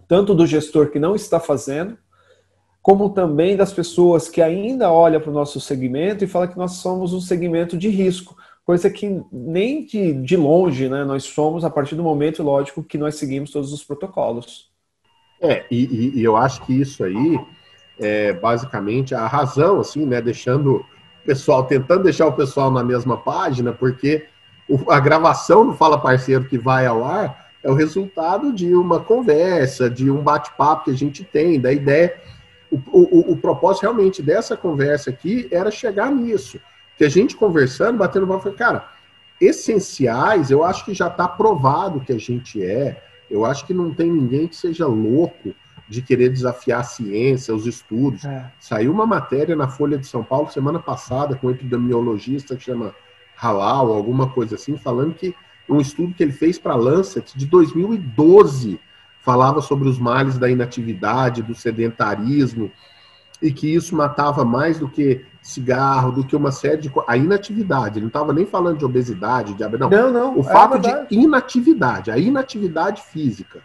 tanto 0.08 0.34
do 0.34 0.46
gestor 0.46 0.90
que 0.90 0.98
não 0.98 1.14
está 1.14 1.38
fazendo, 1.38 1.96
como 2.80 3.10
também 3.10 3.56
das 3.56 3.72
pessoas 3.72 4.28
que 4.28 4.42
ainda 4.42 4.90
olham 4.90 5.20
para 5.20 5.30
o 5.30 5.34
nosso 5.34 5.60
segmento 5.60 6.24
e 6.24 6.26
falam 6.26 6.48
que 6.48 6.58
nós 6.58 6.72
somos 6.72 7.12
um 7.12 7.20
segmento 7.20 7.76
de 7.76 7.88
risco, 7.88 8.36
coisa 8.64 8.90
que 8.90 9.22
nem 9.30 9.84
de, 9.86 10.12
de 10.14 10.36
longe 10.36 10.88
né, 10.88 11.04
nós 11.04 11.24
somos 11.24 11.64
a 11.64 11.70
partir 11.70 11.94
do 11.94 12.02
momento, 12.02 12.42
lógico, 12.42 12.82
que 12.82 12.98
nós 12.98 13.14
seguimos 13.16 13.50
todos 13.50 13.72
os 13.72 13.84
protocolos. 13.84 14.70
É, 15.40 15.64
e, 15.70 16.18
e 16.18 16.24
eu 16.24 16.36
acho 16.36 16.64
que 16.64 16.72
isso 16.72 17.04
aí 17.04 17.38
é 17.98 18.32
basicamente 18.32 19.14
a 19.14 19.26
razão, 19.26 19.80
assim, 19.80 20.04
né, 20.04 20.20
deixando 20.20 20.76
o 20.76 20.84
pessoal, 21.24 21.64
tentando 21.64 22.04
deixar 22.04 22.26
o 22.26 22.32
pessoal 22.32 22.70
na 22.70 22.82
mesma 22.82 23.16
página, 23.16 23.72
porque 23.72 24.26
a 24.88 25.00
gravação 25.00 25.66
do 25.66 25.74
Fala 25.74 25.98
Parceiro 25.98 26.44
que 26.44 26.58
vai 26.58 26.86
ao 26.86 27.04
ar 27.04 27.50
É 27.62 27.70
o 27.70 27.74
resultado 27.74 28.52
de 28.52 28.74
uma 28.74 29.00
conversa, 29.00 29.88
de 29.88 30.10
um 30.10 30.22
bate-papo 30.22 30.84
que 30.84 30.90
a 30.90 30.96
gente 30.96 31.24
tem, 31.24 31.60
da 31.60 31.72
ideia. 31.72 32.20
O, 32.70 32.76
o, 32.90 33.32
o, 33.32 33.36
propósito 33.36 33.82
realmente 33.82 34.22
dessa 34.22 34.56
conversa 34.56 35.10
aqui 35.10 35.46
era 35.50 35.70
chegar 35.70 36.10
nisso. 36.10 36.58
Que 36.96 37.04
a 37.04 37.08
gente 37.08 37.36
conversando, 37.36 37.98
batendo 37.98 38.26
papo, 38.26 38.50
cara, 38.52 38.88
essenciais, 39.40 40.50
eu 40.50 40.64
acho 40.64 40.84
que 40.84 40.94
já 40.94 41.06
está 41.06 41.28
provado 41.28 42.00
que 42.00 42.12
a 42.12 42.18
gente 42.18 42.64
é. 42.64 43.02
Eu 43.30 43.44
acho 43.44 43.66
que 43.66 43.74
não 43.74 43.92
tem 43.92 44.10
ninguém 44.10 44.48
que 44.48 44.56
seja 44.56 44.86
louco 44.86 45.54
de 45.88 46.00
querer 46.00 46.30
desafiar 46.30 46.80
a 46.80 46.84
ciência, 46.84 47.54
os 47.54 47.66
estudos. 47.66 48.24
É. 48.24 48.50
Saiu 48.58 48.90
uma 48.90 49.06
matéria 49.06 49.54
na 49.54 49.68
Folha 49.68 49.98
de 49.98 50.06
São 50.06 50.24
Paulo 50.24 50.50
semana 50.50 50.78
passada 50.78 51.36
com 51.36 51.48
um 51.48 51.50
epidemiologista 51.50 52.56
que 52.56 52.64
chama 52.64 52.94
Halal, 53.42 53.92
alguma 53.92 54.28
coisa 54.28 54.54
assim, 54.54 54.76
falando 54.76 55.14
que 55.14 55.34
um 55.68 55.80
estudo 55.80 56.14
que 56.14 56.22
ele 56.22 56.32
fez 56.32 56.58
para 56.58 56.74
a 56.74 56.76
Lancet 56.76 57.36
de 57.36 57.46
2012 57.46 58.78
falava 59.20 59.60
sobre 59.60 59.88
os 59.88 59.98
males 59.98 60.38
da 60.38 60.50
inatividade, 60.50 61.42
do 61.42 61.54
sedentarismo, 61.54 62.70
e 63.40 63.52
que 63.52 63.72
isso 63.74 63.96
matava 63.96 64.44
mais 64.44 64.78
do 64.78 64.88
que 64.88 65.24
cigarro, 65.40 66.12
do 66.12 66.24
que 66.24 66.36
uma 66.36 66.52
série 66.52 66.82
de 66.82 66.92
A 67.06 67.16
inatividade, 67.16 67.98
ele 67.98 68.02
não 68.02 68.08
estava 68.08 68.32
nem 68.32 68.46
falando 68.46 68.78
de 68.78 68.84
obesidade, 68.84 69.54
de 69.54 69.78
não. 69.78 69.90
Não, 69.90 70.12
não. 70.12 70.36
O 70.36 70.40
é 70.40 70.44
fato 70.44 70.78
de 70.78 71.14
inatividade, 71.14 72.10
a 72.10 72.18
inatividade 72.18 73.02
física. 73.02 73.60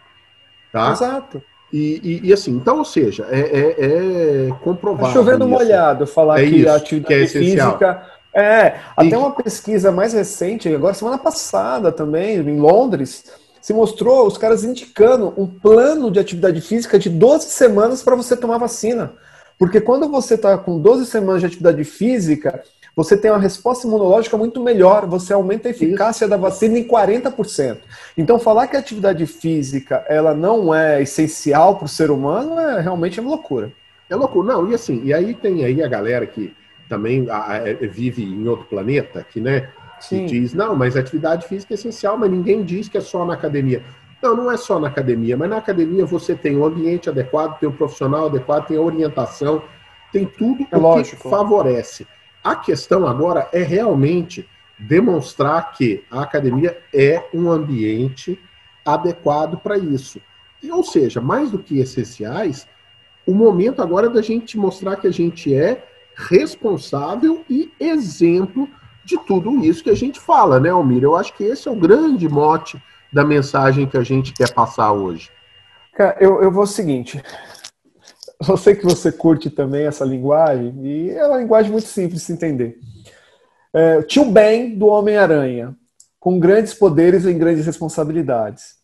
Tá? 0.72 0.90
Exato. 0.90 1.42
E, 1.72 2.20
e, 2.22 2.28
e, 2.28 2.32
assim, 2.32 2.52
então, 2.52 2.78
ou 2.78 2.84
seja, 2.84 3.26
é, 3.30 3.40
é, 3.40 4.46
é 4.48 4.48
comprovado. 4.62 5.08
Tá 5.08 5.12
chovendo 5.12 5.44
isso. 5.44 5.48
molhado 5.48 6.06
falar 6.06 6.40
é 6.40 6.48
que 6.48 6.66
a 6.66 6.76
atividade 6.76 7.06
que 7.06 7.14
é 7.14 7.26
física. 7.26 8.17
É, 8.38 8.76
até 8.96 9.18
uma 9.18 9.32
pesquisa 9.32 9.90
mais 9.90 10.12
recente, 10.12 10.72
agora 10.72 10.94
semana 10.94 11.18
passada 11.18 11.90
também, 11.90 12.36
em 12.36 12.60
Londres, 12.60 13.24
se 13.60 13.72
mostrou 13.72 14.26
os 14.28 14.38
caras 14.38 14.62
indicando 14.62 15.34
um 15.36 15.44
plano 15.44 16.08
de 16.08 16.20
atividade 16.20 16.60
física 16.60 17.00
de 17.00 17.10
12 17.10 17.46
semanas 17.46 18.00
para 18.00 18.14
você 18.14 18.36
tomar 18.36 18.58
vacina. 18.58 19.12
Porque 19.58 19.80
quando 19.80 20.08
você 20.08 20.34
está 20.34 20.56
com 20.56 20.78
12 20.78 21.06
semanas 21.06 21.40
de 21.40 21.48
atividade 21.48 21.82
física, 21.82 22.62
você 22.94 23.16
tem 23.16 23.28
uma 23.28 23.40
resposta 23.40 23.88
imunológica 23.88 24.36
muito 24.36 24.62
melhor, 24.62 25.04
você 25.06 25.32
aumenta 25.32 25.66
a 25.66 25.72
eficácia 25.72 26.24
Isso. 26.24 26.30
da 26.30 26.36
vacina 26.36 26.78
em 26.78 26.86
40%. 26.86 27.78
Então, 28.16 28.38
falar 28.38 28.68
que 28.68 28.76
a 28.76 28.78
atividade 28.78 29.26
física 29.26 30.04
ela 30.08 30.32
não 30.32 30.72
é 30.72 31.02
essencial 31.02 31.74
para 31.74 31.86
o 31.86 31.88
ser 31.88 32.12
humano 32.12 32.58
é 32.58 32.80
realmente 32.80 33.18
uma 33.18 33.30
loucura. 33.30 33.72
É 34.08 34.14
loucura. 34.14 34.54
Não, 34.54 34.70
e 34.70 34.74
assim, 34.74 35.02
e 35.04 35.12
aí 35.12 35.34
tem 35.34 35.64
aí 35.64 35.82
a 35.82 35.88
galera 35.88 36.24
que 36.24 36.56
também 36.88 37.26
é, 37.28 37.74
vive 37.86 38.24
em 38.24 38.46
outro 38.48 38.66
planeta, 38.66 39.24
que, 39.28 39.40
né, 39.40 39.70
que 40.08 40.24
diz, 40.26 40.54
não, 40.54 40.74
mas 40.74 40.96
atividade 40.96 41.46
física 41.46 41.74
é 41.74 41.76
essencial, 41.76 42.16
mas 42.16 42.30
ninguém 42.30 42.62
diz 42.62 42.88
que 42.88 42.98
é 42.98 43.00
só 43.00 43.24
na 43.24 43.34
academia. 43.34 43.82
Não, 44.22 44.36
não 44.36 44.50
é 44.50 44.56
só 44.56 44.80
na 44.80 44.88
academia, 44.88 45.36
mas 45.36 45.48
na 45.48 45.58
academia 45.58 46.04
você 46.04 46.34
tem 46.34 46.56
o 46.56 46.60
um 46.60 46.64
ambiente 46.64 47.08
adequado, 47.08 47.58
tem 47.58 47.68
o 47.68 47.72
profissional 47.72 48.26
adequado, 48.26 48.66
tem 48.66 48.76
a 48.76 48.80
orientação, 48.80 49.62
tem 50.12 50.24
tudo 50.24 50.66
é 50.70 50.76
o 50.76 51.02
que 51.02 51.16
favorece. 51.16 52.06
A 52.42 52.56
questão 52.56 53.06
agora 53.06 53.48
é 53.52 53.62
realmente 53.62 54.48
demonstrar 54.78 55.72
que 55.72 56.04
a 56.10 56.22
academia 56.22 56.78
é 56.94 57.22
um 57.34 57.50
ambiente 57.50 58.38
adequado 58.84 59.58
para 59.58 59.76
isso. 59.76 60.20
E, 60.62 60.70
ou 60.70 60.82
seja, 60.82 61.20
mais 61.20 61.50
do 61.50 61.58
que 61.58 61.78
essenciais, 61.78 62.66
o 63.26 63.34
momento 63.34 63.82
agora 63.82 64.06
é 64.06 64.10
da 64.10 64.22
gente 64.22 64.56
mostrar 64.56 64.96
que 64.96 65.06
a 65.06 65.12
gente 65.12 65.54
é 65.54 65.84
responsável 66.18 67.44
e 67.48 67.72
exemplo 67.78 68.68
de 69.04 69.16
tudo 69.18 69.64
isso 69.64 69.84
que 69.84 69.90
a 69.90 69.96
gente 69.96 70.18
fala, 70.18 70.58
né, 70.58 70.68
Almir? 70.68 71.02
Eu 71.02 71.14
acho 71.14 71.34
que 71.34 71.44
esse 71.44 71.68
é 71.68 71.70
o 71.70 71.76
grande 71.76 72.28
mote 72.28 72.82
da 73.12 73.24
mensagem 73.24 73.86
que 73.86 73.96
a 73.96 74.02
gente 74.02 74.32
quer 74.32 74.52
passar 74.52 74.92
hoje? 74.92 75.30
Cara, 75.94 76.16
eu, 76.20 76.42
eu 76.42 76.50
vou 76.50 76.64
o 76.64 76.66
seguinte. 76.66 77.22
Eu 78.48 78.56
sei 78.56 78.74
que 78.76 78.84
você 78.84 79.10
curte 79.10 79.50
também 79.50 79.86
essa 79.86 80.04
linguagem, 80.04 80.72
e 80.84 81.10
é 81.10 81.26
uma 81.26 81.38
linguagem 81.38 81.72
muito 81.72 81.88
simples 81.88 82.20
de 82.20 82.26
se 82.26 82.32
entender. 82.32 82.78
É, 83.72 84.02
tio 84.02 84.26
Ben 84.26 84.78
do 84.78 84.86
Homem-Aranha, 84.86 85.74
com 86.20 86.38
grandes 86.38 86.74
poderes 86.74 87.24
e 87.24 87.32
grandes 87.32 87.66
responsabilidades. 87.66 88.76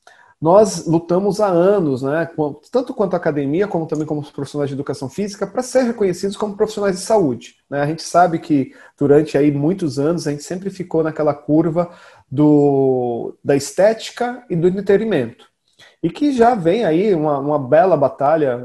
Nós 0.44 0.84
lutamos 0.84 1.40
há 1.40 1.46
anos, 1.46 2.02
né, 2.02 2.28
tanto 2.70 2.92
quanto 2.92 3.14
a 3.14 3.16
academia, 3.16 3.66
como 3.66 3.86
também 3.86 4.04
como 4.04 4.20
os 4.20 4.30
profissionais 4.30 4.68
de 4.68 4.74
educação 4.74 5.08
física, 5.08 5.46
para 5.46 5.62
ser 5.62 5.84
reconhecidos 5.84 6.36
como 6.36 6.54
profissionais 6.54 6.96
de 6.96 7.00
saúde. 7.00 7.54
Né? 7.70 7.80
A 7.80 7.86
gente 7.86 8.02
sabe 8.02 8.38
que 8.38 8.74
durante 8.98 9.38
aí 9.38 9.50
muitos 9.50 9.98
anos 9.98 10.26
a 10.26 10.32
gente 10.32 10.42
sempre 10.42 10.68
ficou 10.68 11.02
naquela 11.02 11.32
curva 11.32 11.90
do, 12.30 13.34
da 13.42 13.56
estética 13.56 14.44
e 14.50 14.54
do 14.54 14.68
entretenimento. 14.68 15.46
E 16.02 16.10
que 16.10 16.30
já 16.30 16.54
vem 16.54 16.84
aí 16.84 17.14
uma, 17.14 17.38
uma 17.38 17.58
bela 17.58 17.96
batalha 17.96 18.58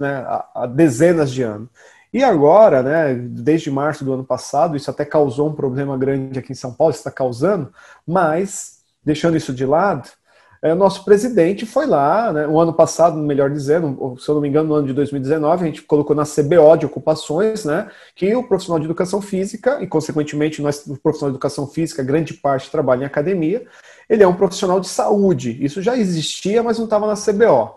né, 0.00 0.24
há, 0.26 0.50
há 0.56 0.66
dezenas 0.66 1.30
de 1.30 1.44
anos. 1.44 1.68
E 2.12 2.24
agora, 2.24 2.82
né, 2.82 3.14
desde 3.14 3.70
março 3.70 4.04
do 4.04 4.12
ano 4.12 4.24
passado, 4.24 4.76
isso 4.76 4.90
até 4.90 5.04
causou 5.04 5.50
um 5.50 5.54
problema 5.54 5.96
grande 5.96 6.36
aqui 6.36 6.50
em 6.50 6.56
São 6.56 6.74
Paulo, 6.74 6.92
está 6.92 7.12
causando, 7.12 7.72
mas, 8.04 8.80
deixando 9.04 9.36
isso 9.36 9.54
de 9.54 9.64
lado, 9.64 10.08
é, 10.70 10.74
nosso 10.74 11.04
presidente 11.04 11.64
foi 11.66 11.86
lá, 11.86 12.32
né, 12.32 12.46
o 12.46 12.60
ano 12.60 12.72
passado, 12.72 13.16
melhor 13.16 13.50
dizendo, 13.50 14.16
se 14.18 14.28
eu 14.28 14.34
não 14.34 14.42
me 14.42 14.48
engano, 14.48 14.68
no 14.68 14.74
ano 14.74 14.86
de 14.86 14.92
2019, 14.92 15.62
a 15.62 15.66
gente 15.66 15.82
colocou 15.82 16.14
na 16.14 16.24
CBO 16.24 16.76
de 16.78 16.86
ocupações, 16.86 17.64
né, 17.64 17.88
que 18.14 18.34
o 18.34 18.42
profissional 18.42 18.78
de 18.78 18.86
educação 18.86 19.20
física, 19.20 19.82
e 19.82 19.86
consequentemente 19.86 20.62
nós, 20.62 20.86
o 20.86 20.96
profissional 20.96 21.30
de 21.30 21.36
educação 21.36 21.66
física, 21.66 22.02
grande 22.02 22.34
parte 22.34 22.70
trabalha 22.70 23.02
em 23.02 23.06
academia, 23.06 23.66
ele 24.08 24.22
é 24.22 24.28
um 24.28 24.34
profissional 24.34 24.80
de 24.80 24.88
saúde. 24.88 25.56
Isso 25.64 25.82
já 25.82 25.96
existia, 25.96 26.62
mas 26.62 26.78
não 26.78 26.84
estava 26.84 27.06
na 27.06 27.14
CBO. 27.14 27.76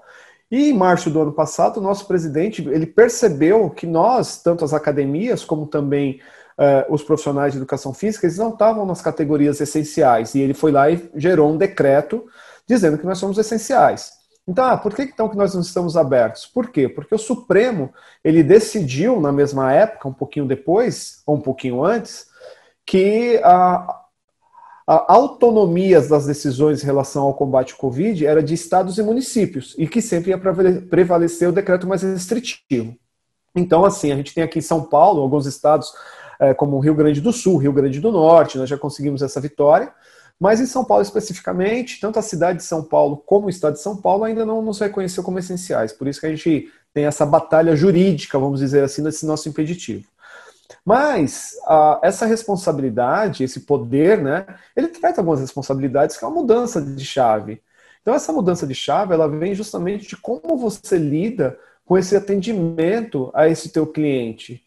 E 0.51 0.69
em 0.69 0.74
março 0.74 1.10
do 1.10 1.22
ano 1.22 1.31
passado, 1.31 1.77
o 1.77 1.81
nosso 1.81 2.08
presidente 2.08 2.67
ele 2.67 2.86
percebeu 2.86 3.69
que 3.69 3.86
nós, 3.86 4.41
tanto 4.41 4.65
as 4.65 4.74
academias 4.74 5.46
como 5.46 5.67
também 5.67 6.19
uh, 6.58 6.91
os 6.93 7.03
profissionais 7.03 7.53
de 7.53 7.60
educação 7.60 7.93
física, 7.93 8.25
eles 8.25 8.38
não 8.38 8.50
estavam 8.50 8.86
nas 8.86 9.01
categorias 9.01 9.62
essenciais. 9.62 10.36
E 10.36 10.39
ele 10.39 10.53
foi 10.53 10.72
lá 10.72 10.89
e 10.89 11.10
gerou 11.15 11.51
um 11.51 11.58
decreto 11.58 12.25
dizendo 12.69 12.99
que 12.99 13.05
nós 13.05 13.17
somos 13.17 13.39
essenciais. 13.39 14.11
Então, 14.47 14.63
ah, 14.63 14.77
por 14.77 14.93
que 14.93 15.01
então 15.01 15.27
que 15.27 15.35
nós 15.35 15.53
não 15.55 15.61
estamos 15.61 15.97
abertos? 15.97 16.45
Por 16.45 16.69
quê? 16.69 16.88
Porque 16.88 17.13
o 17.13 17.19
Supremo 17.19 17.91
ele 18.23 18.43
decidiu 18.43 19.19
na 19.19 19.31
mesma 19.31 19.73
época, 19.73 20.07
um 20.07 20.13
pouquinho 20.13 20.47
depois 20.47 21.21
ou 21.25 21.35
um 21.35 21.41
pouquinho 21.41 21.83
antes, 21.83 22.27
que 22.85 23.39
a, 23.43 24.03
a 24.88 25.13
autonomia 25.13 25.99
das 26.01 26.25
decisões 26.25 26.81
em 26.81 26.85
relação 26.85 27.23
ao 27.23 27.33
combate 27.33 27.73
ao 27.73 27.79
Covid 27.79 28.25
era 28.25 28.41
de 28.41 28.53
estados 28.53 28.97
e 28.97 29.03
municípios 29.03 29.75
e 29.77 29.88
que 29.88 30.01
sempre 30.01 30.31
ia 30.31 30.38
prevalecer 30.38 31.49
o 31.49 31.53
decreto 31.53 31.88
mais 31.88 32.03
restritivo. 32.03 32.95
Então, 33.55 33.83
assim, 33.83 34.11
a 34.11 34.15
gente 34.15 34.33
tem 34.33 34.43
aqui 34.43 34.59
em 34.59 34.63
São 34.63 34.83
Paulo 34.83 35.21
alguns 35.21 35.45
estados 35.45 35.91
é, 36.39 36.53
como 36.53 36.79
Rio 36.79 36.95
Grande 36.95 37.19
do 37.19 37.33
Sul, 37.33 37.57
Rio 37.57 37.73
Grande 37.73 37.99
do 37.99 38.11
Norte, 38.11 38.57
nós 38.57 38.69
já 38.69 38.77
conseguimos 38.77 39.21
essa 39.21 39.41
vitória. 39.41 39.91
Mas 40.39 40.62
em 40.62 40.65
São 40.65 40.86
Paulo 40.86 41.03
especificamente, 41.03 42.00
tanto 42.00 42.17
a 42.17 42.22
cidade 42.22 42.60
de 42.60 42.63
São 42.63 42.84
Paulo 42.84 43.17
como 43.17 43.48
o 43.48 43.50
estado 43.50 43.74
de 43.74 43.81
São 43.81 43.98
Paulo 43.98 44.24
ainda 44.24 44.46
não 44.46 44.62
nos 44.62 44.79
reconheceu 44.79 45.22
como 45.22 45.38
essenciais. 45.38 45.91
Por 45.91 46.08
isso 46.08 46.19
que 46.19 46.27
a 46.27 46.29
gente 46.29 46.72
tem 46.93 47.05
essa 47.05 47.25
batalha 47.25 47.75
jurídica, 47.75 48.39
vamos 48.39 48.60
dizer 48.60 48.84
assim, 48.84 49.01
nesse 49.01 49.25
nosso 49.25 49.50
impeditivo. 49.50 50.08
Mas 50.86 51.51
a, 51.67 52.00
essa 52.03 52.25
responsabilidade, 52.25 53.43
esse 53.43 53.62
poder, 53.62 54.22
né, 54.22 54.46
ele 54.75 54.88
traz 54.88 55.17
algumas 55.17 55.41
responsabilidades 55.41 56.17
que 56.17 56.24
é 56.24 56.27
uma 56.27 56.39
mudança 56.39 56.81
de 56.81 57.03
chave. 57.03 57.62
Então 58.01 58.13
essa 58.13 58.31
mudança 58.31 58.65
de 58.65 58.74
chave, 58.74 59.13
ela 59.13 59.27
vem 59.27 59.53
justamente 59.53 60.08
de 60.08 60.17
como 60.17 60.58
você 60.58 60.98
lida 60.98 61.60
com 61.86 61.98
esse 61.98 62.15
atendimento 62.15 63.29
a 63.34 63.48
esse 63.50 63.69
teu 63.69 63.86
cliente. 63.86 64.63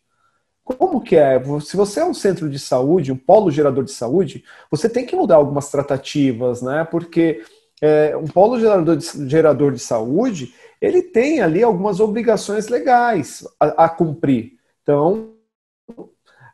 Como 0.65 1.01
que 1.01 1.17
é? 1.17 1.41
Se 1.61 1.77
você 1.77 2.01
é 2.01 2.05
um 2.05 2.15
centro 2.15 2.49
de 2.49 2.59
saúde, 2.59 3.11
um 3.11 3.17
polo 3.17 3.51
gerador 3.51 3.85
de 3.85 3.93
saúde, 3.93 4.45
você 4.71 4.89
tem 4.89 5.05
que 5.05 5.17
mudar 5.17 5.37
algumas 5.37 5.71
tratativas, 5.71 6.63
né? 6.63 6.85
Porque 6.85 7.45
é, 7.81 8.17
um 8.17 8.27
polo 8.27 8.61
gerador 8.61 8.97
de, 8.97 9.29
gerador 9.29 9.73
de 9.73 9.81
saúde, 9.81 10.55
ele 10.81 11.03
tem 11.03 11.41
ali 11.41 11.63
algumas 11.63 11.99
obrigações 11.99 12.69
legais 12.69 13.47
a, 13.59 13.85
a 13.85 13.89
cumprir. 13.89 14.53
Então, 14.83 15.35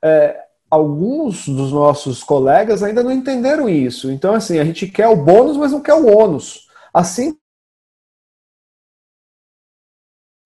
é, 0.03 0.43
alguns 0.71 1.47
dos 1.47 1.71
nossos 1.71 2.23
colegas 2.25 2.83
ainda 2.83 3.03
não 3.03 3.13
entenderam 3.13 3.69
isso. 3.69 4.11
Então, 4.11 4.35
assim, 4.35 4.59
a 4.59 4.65
gente 4.65 4.87
quer 4.87 5.09
o 5.09 5.17
bônus, 5.17 5.57
mas 5.57 5.73
não 5.73 5.83
quer 5.83 5.95
o 5.95 6.07
ônus. 6.07 6.67
Assim 6.93 7.39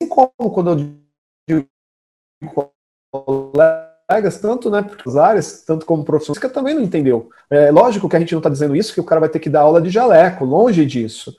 como 0.08 0.52
quando 0.52 0.70
eu 0.70 0.76
digo 1.48 1.68
colegas, 3.12 4.38
tanto 4.40 4.70
né, 4.70 4.84
áreas, 5.20 5.62
tanto 5.66 5.84
como 5.84 6.04
profissionais, 6.04 6.40
que 6.40 6.48
também 6.48 6.74
não 6.74 6.82
entendeu. 6.82 7.28
É 7.50 7.70
lógico 7.70 8.08
que 8.08 8.16
a 8.16 8.18
gente 8.18 8.32
não 8.32 8.38
está 8.38 8.48
dizendo 8.48 8.74
isso, 8.74 8.94
que 8.94 9.00
o 9.00 9.04
cara 9.04 9.20
vai 9.20 9.28
ter 9.28 9.38
que 9.38 9.50
dar 9.50 9.60
aula 9.60 9.80
de 9.80 9.90
jaleco, 9.90 10.44
longe 10.44 10.86
disso. 10.86 11.36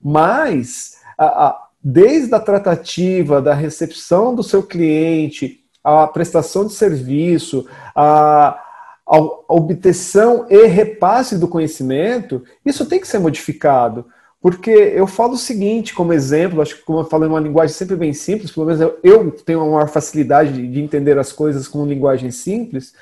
Mas, 0.00 0.98
a, 1.16 1.46
a, 1.46 1.66
desde 1.82 2.34
a 2.34 2.40
tratativa, 2.40 3.40
da 3.40 3.54
recepção 3.54 4.34
do 4.34 4.42
seu 4.42 4.62
cliente, 4.62 5.64
a 5.82 6.06
prestação 6.06 6.66
de 6.66 6.74
serviço, 6.74 7.66
a, 7.94 8.60
a 9.06 9.18
obtenção 9.48 10.46
e 10.50 10.66
repasse 10.66 11.38
do 11.38 11.48
conhecimento, 11.48 12.42
isso 12.64 12.86
tem 12.86 13.00
que 13.00 13.08
ser 13.08 13.18
modificado. 13.18 14.06
Porque 14.44 14.70
eu 14.70 15.06
falo 15.06 15.32
o 15.32 15.38
seguinte 15.38 15.94
como 15.94 16.12
exemplo, 16.12 16.60
acho 16.60 16.76
que 16.76 16.82
como 16.82 16.98
eu 16.98 17.06
falo 17.06 17.24
em 17.24 17.28
uma 17.28 17.40
linguagem 17.40 17.74
sempre 17.74 17.96
bem 17.96 18.12
simples, 18.12 18.50
pelo 18.50 18.66
menos 18.66 18.92
eu, 19.02 19.30
tenho 19.30 19.60
uma 19.60 19.72
maior 19.72 19.88
facilidade 19.88 20.52
de, 20.52 20.68
de, 20.68 20.82
entender 20.82 21.18
as 21.18 21.32
coisas 21.32 21.66
com 21.66 21.86
linguagem 21.86 22.30
simples. 22.30 22.92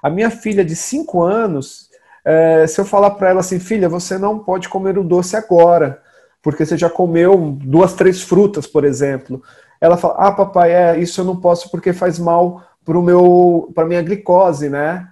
A 0.00 0.08
minha 0.08 0.30
filha 0.30 0.64
de 0.64 0.76
5 0.76 1.20
anos, 1.20 1.90
é, 2.24 2.68
se 2.68 2.80
eu 2.80 2.84
falar 2.84 3.10
para 3.10 3.30
ela 3.30 3.40
assim, 3.40 3.58
filha, 3.58 3.88
você 3.88 4.16
não 4.16 4.38
pode 4.38 4.68
comer 4.68 4.96
o 4.96 5.02
doce 5.02 5.34
agora, 5.34 6.00
porque 6.40 6.64
você 6.64 6.78
já 6.78 6.88
comeu 6.88 7.58
duas, 7.60 7.94
três 7.94 8.22
frutas, 8.22 8.68
por 8.68 8.84
exemplo. 8.84 9.42
Ela 9.80 9.96
fala, 9.96 10.14
ah, 10.18 10.30
papai, 10.30 10.70
é, 10.70 11.00
isso 11.00 11.20
eu 11.20 11.24
não 11.24 11.34
posso 11.34 11.68
porque 11.68 11.92
faz 11.92 12.16
mal 12.16 12.62
para 13.74 13.84
minha 13.86 14.02
glicose, 14.02 14.68
né? 14.68 15.08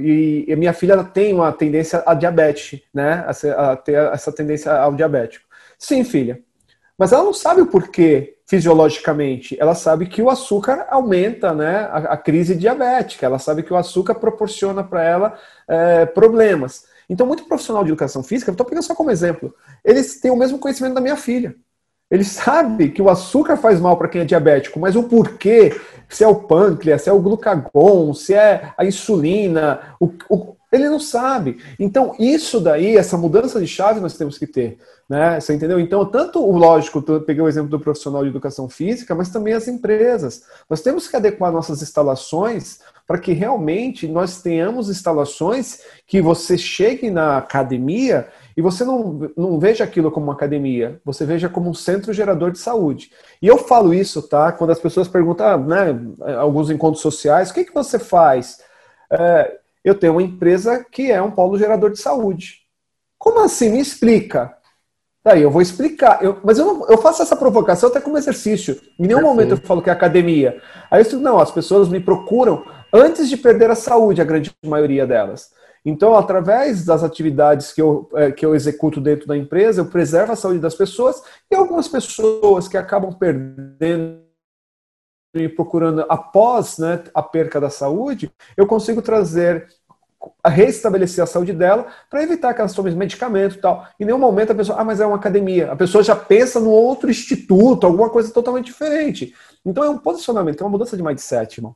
E, 0.00 0.44
e 0.48 0.56
minha 0.56 0.72
filha 0.72 1.02
tem 1.02 1.32
uma 1.32 1.52
tendência 1.52 2.02
a 2.06 2.14
diabetes, 2.14 2.82
né? 2.92 3.24
A, 3.26 3.72
a 3.72 3.76
ter 3.76 3.94
essa 4.12 4.32
tendência 4.32 4.72
ao 4.72 4.94
diabético. 4.94 5.46
Sim, 5.78 6.04
filha. 6.04 6.40
Mas 6.98 7.12
ela 7.12 7.24
não 7.24 7.34
sabe 7.34 7.60
o 7.60 7.66
porquê 7.66 8.36
fisiologicamente. 8.46 9.56
Ela 9.58 9.74
sabe 9.74 10.06
que 10.06 10.20
o 10.20 10.28
açúcar 10.28 10.86
aumenta 10.90 11.54
né, 11.54 11.88
a, 11.90 11.96
a 12.12 12.16
crise 12.16 12.54
diabética. 12.54 13.24
Ela 13.24 13.38
sabe 13.38 13.62
que 13.62 13.72
o 13.72 13.76
açúcar 13.76 14.14
proporciona 14.14 14.84
para 14.84 15.02
ela 15.02 15.38
é, 15.66 16.04
problemas. 16.04 16.84
Então, 17.08 17.26
muito 17.26 17.44
profissional 17.44 17.82
de 17.82 17.90
educação 17.90 18.22
física, 18.22 18.50
estou 18.50 18.66
pegando 18.66 18.84
só 18.84 18.94
como 18.94 19.10
exemplo, 19.10 19.54
eles 19.84 20.20
têm 20.20 20.30
o 20.30 20.36
mesmo 20.36 20.58
conhecimento 20.58 20.94
da 20.94 21.00
minha 21.00 21.16
filha. 21.16 21.56
Ele 22.12 22.24
sabe 22.24 22.90
que 22.90 23.00
o 23.00 23.08
açúcar 23.08 23.56
faz 23.56 23.80
mal 23.80 23.96
para 23.96 24.06
quem 24.06 24.20
é 24.20 24.24
diabético, 24.26 24.78
mas 24.78 24.94
o 24.94 25.04
porquê, 25.04 25.74
se 26.10 26.22
é 26.22 26.28
o 26.28 26.34
pâncreas, 26.34 27.00
se 27.00 27.08
é 27.08 27.12
o 27.12 27.18
glucagon, 27.18 28.12
se 28.12 28.34
é 28.34 28.70
a 28.76 28.84
insulina, 28.84 29.80
o, 29.98 30.12
o, 30.28 30.54
ele 30.70 30.90
não 30.90 31.00
sabe. 31.00 31.56
Então, 31.80 32.14
isso 32.18 32.60
daí, 32.60 32.98
essa 32.98 33.16
mudança 33.16 33.58
de 33.58 33.66
chave 33.66 33.98
nós 33.98 34.18
temos 34.18 34.36
que 34.36 34.46
ter. 34.46 34.76
Né? 35.08 35.40
Você 35.40 35.54
entendeu? 35.54 35.80
Então, 35.80 36.04
tanto 36.04 36.38
o 36.38 36.54
lógico, 36.54 37.02
eu 37.08 37.22
peguei 37.22 37.42
o 37.42 37.48
exemplo 37.48 37.70
do 37.70 37.80
profissional 37.80 38.22
de 38.22 38.28
educação 38.28 38.68
física, 38.68 39.14
mas 39.14 39.30
também 39.30 39.54
as 39.54 39.66
empresas. 39.66 40.42
Nós 40.68 40.82
temos 40.82 41.08
que 41.08 41.16
adequar 41.16 41.50
nossas 41.50 41.80
instalações 41.80 42.80
para 43.06 43.18
que 43.18 43.32
realmente 43.32 44.06
nós 44.06 44.42
tenhamos 44.42 44.90
instalações 44.90 45.80
que 46.06 46.20
você 46.20 46.58
chegue 46.58 47.10
na 47.10 47.38
academia 47.38 48.28
e 48.56 48.62
você 48.62 48.84
não, 48.84 49.30
não 49.36 49.58
veja 49.58 49.84
aquilo 49.84 50.10
como 50.10 50.26
uma 50.26 50.34
academia, 50.34 51.00
você 51.04 51.24
veja 51.24 51.48
como 51.48 51.70
um 51.70 51.74
centro 51.74 52.12
gerador 52.12 52.50
de 52.50 52.58
saúde. 52.58 53.10
E 53.40 53.46
eu 53.46 53.58
falo 53.58 53.94
isso, 53.94 54.22
tá? 54.22 54.52
Quando 54.52 54.70
as 54.70 54.78
pessoas 54.78 55.08
perguntam, 55.08 55.46
ah, 55.46 55.56
né, 55.56 55.98
alguns 56.38 56.70
encontros 56.70 57.02
sociais, 57.02 57.50
o 57.50 57.54
que, 57.54 57.64
que 57.64 57.74
você 57.74 57.98
faz? 57.98 58.60
É, 59.10 59.58
eu 59.84 59.94
tenho 59.94 60.14
uma 60.14 60.22
empresa 60.22 60.84
que 60.90 61.10
é 61.10 61.20
um 61.20 61.30
polo 61.30 61.58
gerador 61.58 61.90
de 61.90 61.98
saúde. 61.98 62.62
Como 63.18 63.40
assim? 63.40 63.70
Me 63.70 63.80
explica. 63.80 64.56
Daí 65.24 65.42
eu 65.42 65.50
vou 65.50 65.62
explicar. 65.62 66.22
Eu, 66.22 66.38
mas 66.42 66.58
eu, 66.58 66.66
não, 66.66 66.88
eu 66.88 66.98
faço 66.98 67.22
essa 67.22 67.36
provocação 67.36 67.88
até 67.88 68.00
como 68.00 68.18
exercício. 68.18 68.74
Em 68.98 69.06
nenhum 69.06 69.20
Perfeito. 69.20 69.26
momento 69.26 69.50
eu 69.52 69.66
falo 69.66 69.80
que 69.80 69.88
é 69.88 69.92
academia. 69.92 70.60
Aí 70.90 71.00
eu 71.00 71.08
digo, 71.08 71.22
não, 71.22 71.38
as 71.38 71.50
pessoas 71.50 71.88
me 71.88 72.00
procuram 72.00 72.64
antes 72.92 73.28
de 73.28 73.36
perder 73.36 73.70
a 73.70 73.76
saúde, 73.76 74.20
a 74.20 74.24
grande 74.24 74.52
maioria 74.64 75.06
delas. 75.06 75.50
Então, 75.84 76.16
através 76.16 76.84
das 76.84 77.02
atividades 77.02 77.72
que 77.72 77.82
eu, 77.82 78.08
é, 78.14 78.30
que 78.30 78.46
eu 78.46 78.54
executo 78.54 79.00
dentro 79.00 79.26
da 79.26 79.36
empresa, 79.36 79.80
eu 79.80 79.86
preservo 79.86 80.32
a 80.32 80.36
saúde 80.36 80.60
das 80.60 80.74
pessoas 80.74 81.22
e 81.50 81.54
algumas 81.54 81.88
pessoas 81.88 82.68
que 82.68 82.76
acabam 82.76 83.12
perdendo 83.12 84.22
e 85.34 85.48
procurando 85.48 86.04
após 86.08 86.78
né, 86.78 87.02
a 87.14 87.22
perca 87.22 87.60
da 87.60 87.70
saúde, 87.70 88.30
eu 88.56 88.66
consigo 88.66 89.00
trazer 89.00 89.66
restabelecer 90.46 91.24
a 91.24 91.26
saúde 91.26 91.52
dela 91.52 91.86
para 92.08 92.22
evitar 92.22 92.54
que 92.54 92.60
elas 92.60 92.72
tomem 92.72 92.94
medicamento 92.94 93.56
e 93.56 93.60
tal. 93.60 93.88
Em 93.98 94.04
nenhum 94.04 94.18
momento 94.18 94.52
a 94.52 94.54
pessoa, 94.54 94.78
ah, 94.78 94.84
mas 94.84 95.00
é 95.00 95.06
uma 95.06 95.16
academia. 95.16 95.72
A 95.72 95.76
pessoa 95.76 96.04
já 96.04 96.14
pensa 96.14 96.60
no 96.60 96.70
outro 96.70 97.10
instituto, 97.10 97.86
alguma 97.86 98.08
coisa 98.08 98.32
totalmente 98.32 98.66
diferente. 98.66 99.34
Então 99.64 99.82
é 99.82 99.90
um 99.90 99.98
posicionamento, 99.98 100.60
é 100.60 100.64
uma 100.64 100.70
mudança 100.70 100.96
de 100.96 101.02
mindset, 101.02 101.58
irmão. 101.58 101.74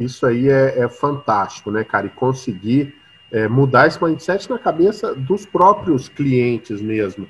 Isso 0.00 0.24
aí 0.24 0.48
é, 0.48 0.80
é 0.80 0.88
fantástico, 0.88 1.70
né, 1.70 1.84
cara? 1.84 2.06
E 2.06 2.10
conseguir 2.10 2.94
é, 3.30 3.46
mudar 3.46 3.86
esse 3.86 4.02
mindset 4.02 4.48
na 4.48 4.58
cabeça 4.58 5.14
dos 5.14 5.44
próprios 5.44 6.08
clientes 6.08 6.80
mesmo. 6.80 7.28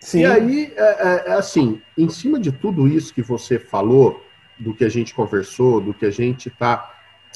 Sim. 0.00 0.20
E 0.20 0.26
aí, 0.26 0.72
é, 0.76 0.82
é, 0.82 1.24
é, 1.26 1.32
assim, 1.34 1.80
em 1.96 2.08
cima 2.08 2.40
de 2.40 2.50
tudo 2.50 2.88
isso 2.88 3.12
que 3.12 3.22
você 3.22 3.58
falou, 3.58 4.24
do 4.58 4.72
que 4.72 4.84
a 4.84 4.88
gente 4.88 5.14
conversou, 5.14 5.80
do 5.80 5.92
que 5.92 6.06
a 6.06 6.10
gente 6.10 6.48
está 6.48 6.90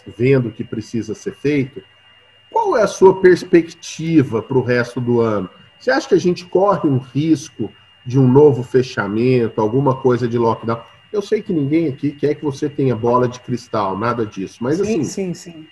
vendo 0.06 0.50
que 0.50 0.64
precisa 0.64 1.14
ser 1.14 1.34
feito, 1.34 1.82
qual 2.50 2.76
é 2.76 2.82
a 2.82 2.86
sua 2.86 3.20
perspectiva 3.20 4.42
para 4.42 4.56
o 4.56 4.62
resto 4.62 5.00
do 5.00 5.20
ano? 5.20 5.50
Você 5.78 5.90
acha 5.90 6.08
que 6.08 6.14
a 6.14 6.20
gente 6.20 6.46
corre 6.46 6.88
um 6.88 6.98
risco 6.98 7.70
de 8.04 8.18
um 8.18 8.26
novo 8.26 8.62
fechamento, 8.62 9.60
alguma 9.60 9.94
coisa 9.94 10.26
de 10.26 10.38
lockdown? 10.38 10.80
Eu 11.12 11.20
sei 11.20 11.42
que 11.42 11.52
ninguém 11.52 11.88
aqui 11.88 12.12
quer 12.12 12.34
que 12.34 12.44
você 12.44 12.68
tenha 12.68 12.94
bola 12.94 13.28
de 13.28 13.40
cristal, 13.40 13.98
nada 13.98 14.24
disso. 14.24 14.58
Mas 14.60 14.76
sim, 14.76 14.82
assim, 14.82 15.04
sim, 15.04 15.34
sim. 15.34 15.66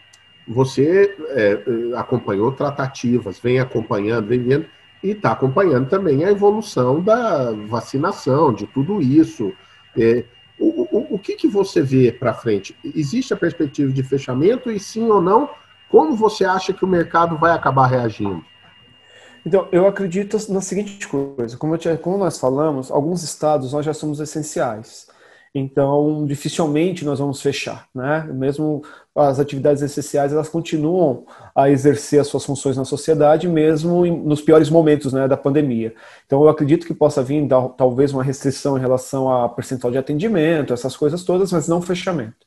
você 0.46 1.16
é, 1.28 1.62
acompanhou 1.96 2.50
tratativas, 2.52 3.38
vem 3.38 3.60
acompanhando, 3.60 4.26
vem 4.26 4.42
vendo, 4.42 4.66
e 5.02 5.10
está 5.10 5.32
acompanhando 5.32 5.88
também 5.88 6.24
a 6.24 6.30
evolução 6.30 7.00
da 7.00 7.52
vacinação, 7.52 8.52
de 8.52 8.66
tudo 8.66 9.00
isso. 9.00 9.52
É, 9.96 10.24
o, 10.58 10.82
o, 10.90 11.14
o 11.14 11.18
que, 11.18 11.36
que 11.36 11.46
você 11.46 11.80
vê 11.80 12.10
para 12.10 12.34
frente? 12.34 12.76
Existe 12.84 13.32
a 13.32 13.36
perspectiva 13.36 13.92
de 13.92 14.02
fechamento 14.02 14.70
e 14.70 14.80
sim 14.80 15.08
ou 15.08 15.22
não? 15.22 15.48
Como 15.88 16.14
você 16.16 16.44
acha 16.44 16.72
que 16.72 16.84
o 16.84 16.88
mercado 16.88 17.36
vai 17.38 17.52
acabar 17.52 17.86
reagindo? 17.86 18.44
Então, 19.46 19.68
eu 19.70 19.86
acredito 19.86 20.36
na 20.52 20.60
seguinte 20.60 21.06
coisa: 21.08 21.56
como, 21.56 21.78
te, 21.78 21.96
como 21.98 22.18
nós 22.18 22.38
falamos, 22.38 22.90
alguns 22.90 23.22
estados 23.22 23.72
nós 23.72 23.86
já 23.86 23.94
somos 23.94 24.20
essenciais. 24.20 25.06
Então, 25.54 26.26
dificilmente 26.26 27.04
nós 27.04 27.18
vamos 27.18 27.40
fechar, 27.40 27.88
né? 27.94 28.28
Mesmo 28.32 28.82
as 29.14 29.40
atividades 29.40 29.82
essenciais, 29.82 30.32
elas 30.32 30.48
continuam 30.48 31.26
a 31.54 31.68
exercer 31.70 32.20
as 32.20 32.28
suas 32.28 32.44
funções 32.44 32.76
na 32.76 32.84
sociedade, 32.84 33.48
mesmo 33.48 34.06
nos 34.06 34.40
piores 34.40 34.70
momentos 34.70 35.12
né, 35.12 35.26
da 35.26 35.36
pandemia. 35.36 35.94
Então, 36.26 36.42
eu 36.42 36.48
acredito 36.48 36.86
que 36.86 36.94
possa 36.94 37.22
vir 37.22 37.46
talvez 37.76 38.12
uma 38.12 38.22
restrição 38.22 38.76
em 38.76 38.80
relação 38.80 39.30
a 39.30 39.48
percentual 39.48 39.90
de 39.90 39.98
atendimento, 39.98 40.72
essas 40.72 40.96
coisas 40.96 41.24
todas, 41.24 41.50
mas 41.50 41.66
não 41.66 41.82
fechamento. 41.82 42.46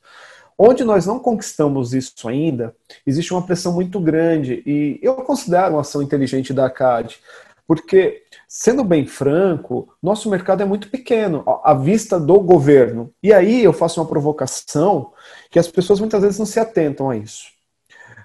Onde 0.56 0.84
nós 0.84 1.06
não 1.06 1.18
conquistamos 1.18 1.92
isso 1.92 2.28
ainda, 2.28 2.74
existe 3.06 3.32
uma 3.32 3.44
pressão 3.44 3.72
muito 3.72 3.98
grande, 3.98 4.62
e 4.64 4.98
eu 5.02 5.14
considero 5.16 5.74
uma 5.74 5.80
ação 5.80 6.02
inteligente 6.02 6.52
da 6.52 6.70
CAD, 6.70 7.18
porque 7.66 8.22
Sendo 8.54 8.84
bem 8.84 9.06
franco, 9.06 9.88
nosso 10.02 10.28
mercado 10.28 10.62
é 10.62 10.66
muito 10.66 10.90
pequeno 10.90 11.42
à 11.64 11.72
vista 11.72 12.20
do 12.20 12.38
governo. 12.38 13.10
E 13.22 13.32
aí 13.32 13.64
eu 13.64 13.72
faço 13.72 13.98
uma 13.98 14.06
provocação 14.06 15.10
que 15.50 15.58
as 15.58 15.68
pessoas 15.68 16.00
muitas 16.00 16.20
vezes 16.20 16.38
não 16.38 16.44
se 16.44 16.60
atentam 16.60 17.08
a 17.08 17.16
isso. 17.16 17.46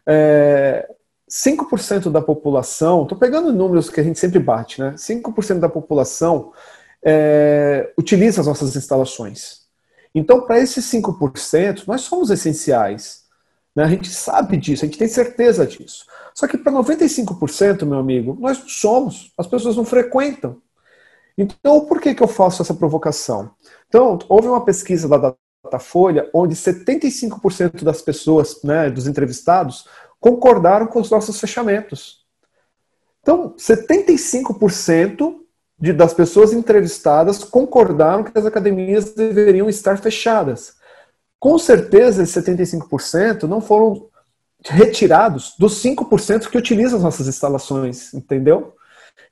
É, 0.05 0.85
5% 1.31 2.11
da 2.11 2.21
população, 2.21 3.03
estou 3.03 3.17
pegando 3.17 3.53
números 3.53 3.89
que 3.89 4.01
a 4.01 4.03
gente 4.03 4.19
sempre 4.19 4.37
bate, 4.37 4.81
né? 4.81 4.95
5% 4.97 5.59
da 5.59 5.69
população 5.69 6.51
é, 7.01 7.93
utiliza 7.97 8.41
as 8.41 8.47
nossas 8.47 8.75
instalações. 8.75 9.61
Então, 10.13 10.45
para 10.45 10.59
esses 10.59 10.83
5%, 10.91 11.87
nós 11.87 12.01
somos 12.01 12.29
essenciais. 12.29 13.23
Né? 13.77 13.83
A 13.83 13.87
gente 13.89 14.09
sabe 14.09 14.57
disso, 14.57 14.83
a 14.83 14.87
gente 14.87 14.97
tem 14.97 15.07
certeza 15.07 15.63
disso. 15.67 16.07
Só 16.33 16.47
que 16.47 16.57
para 16.57 16.73
95%, 16.73 17.85
meu 17.85 17.99
amigo, 17.99 18.35
nós 18.39 18.57
não 18.57 18.67
somos. 18.67 19.31
As 19.37 19.45
pessoas 19.45 19.77
não 19.77 19.85
frequentam. 19.85 20.59
Então, 21.37 21.85
por 21.85 22.01
que, 22.01 22.15
que 22.15 22.23
eu 22.23 22.27
faço 22.27 22.63
essa 22.63 22.73
provocação? 22.73 23.51
Então, 23.87 24.17
houve 24.27 24.47
uma 24.47 24.65
pesquisa 24.65 25.07
da 25.07 25.35
Datafolha 25.63 26.27
onde 26.33 26.55
75% 26.55 27.83
das 27.83 28.01
pessoas, 28.01 28.63
né, 28.63 28.89
dos 28.89 29.05
entrevistados, 29.05 29.87
concordaram 30.19 30.87
com 30.87 30.99
os 30.99 31.11
nossos 31.11 31.39
fechamentos. 31.39 32.25
Então, 33.21 33.53
75% 33.59 35.35
de, 35.77 35.93
das 35.93 36.15
pessoas 36.15 36.51
entrevistadas 36.51 37.43
concordaram 37.43 38.23
que 38.23 38.35
as 38.35 38.45
academias 38.47 39.13
deveriam 39.13 39.69
estar 39.69 39.99
fechadas. 39.99 40.76
Com 41.39 41.57
certeza, 41.59 42.23
esses 42.23 42.35
75% 42.43 43.43
não 43.43 43.61
foram 43.61 44.07
retirados 44.65 45.53
dos 45.57 45.81
5% 45.83 46.49
que 46.49 46.57
utilizam 46.57 46.97
as 46.97 47.03
nossas 47.03 47.27
instalações, 47.27 48.13
entendeu? 48.13 48.73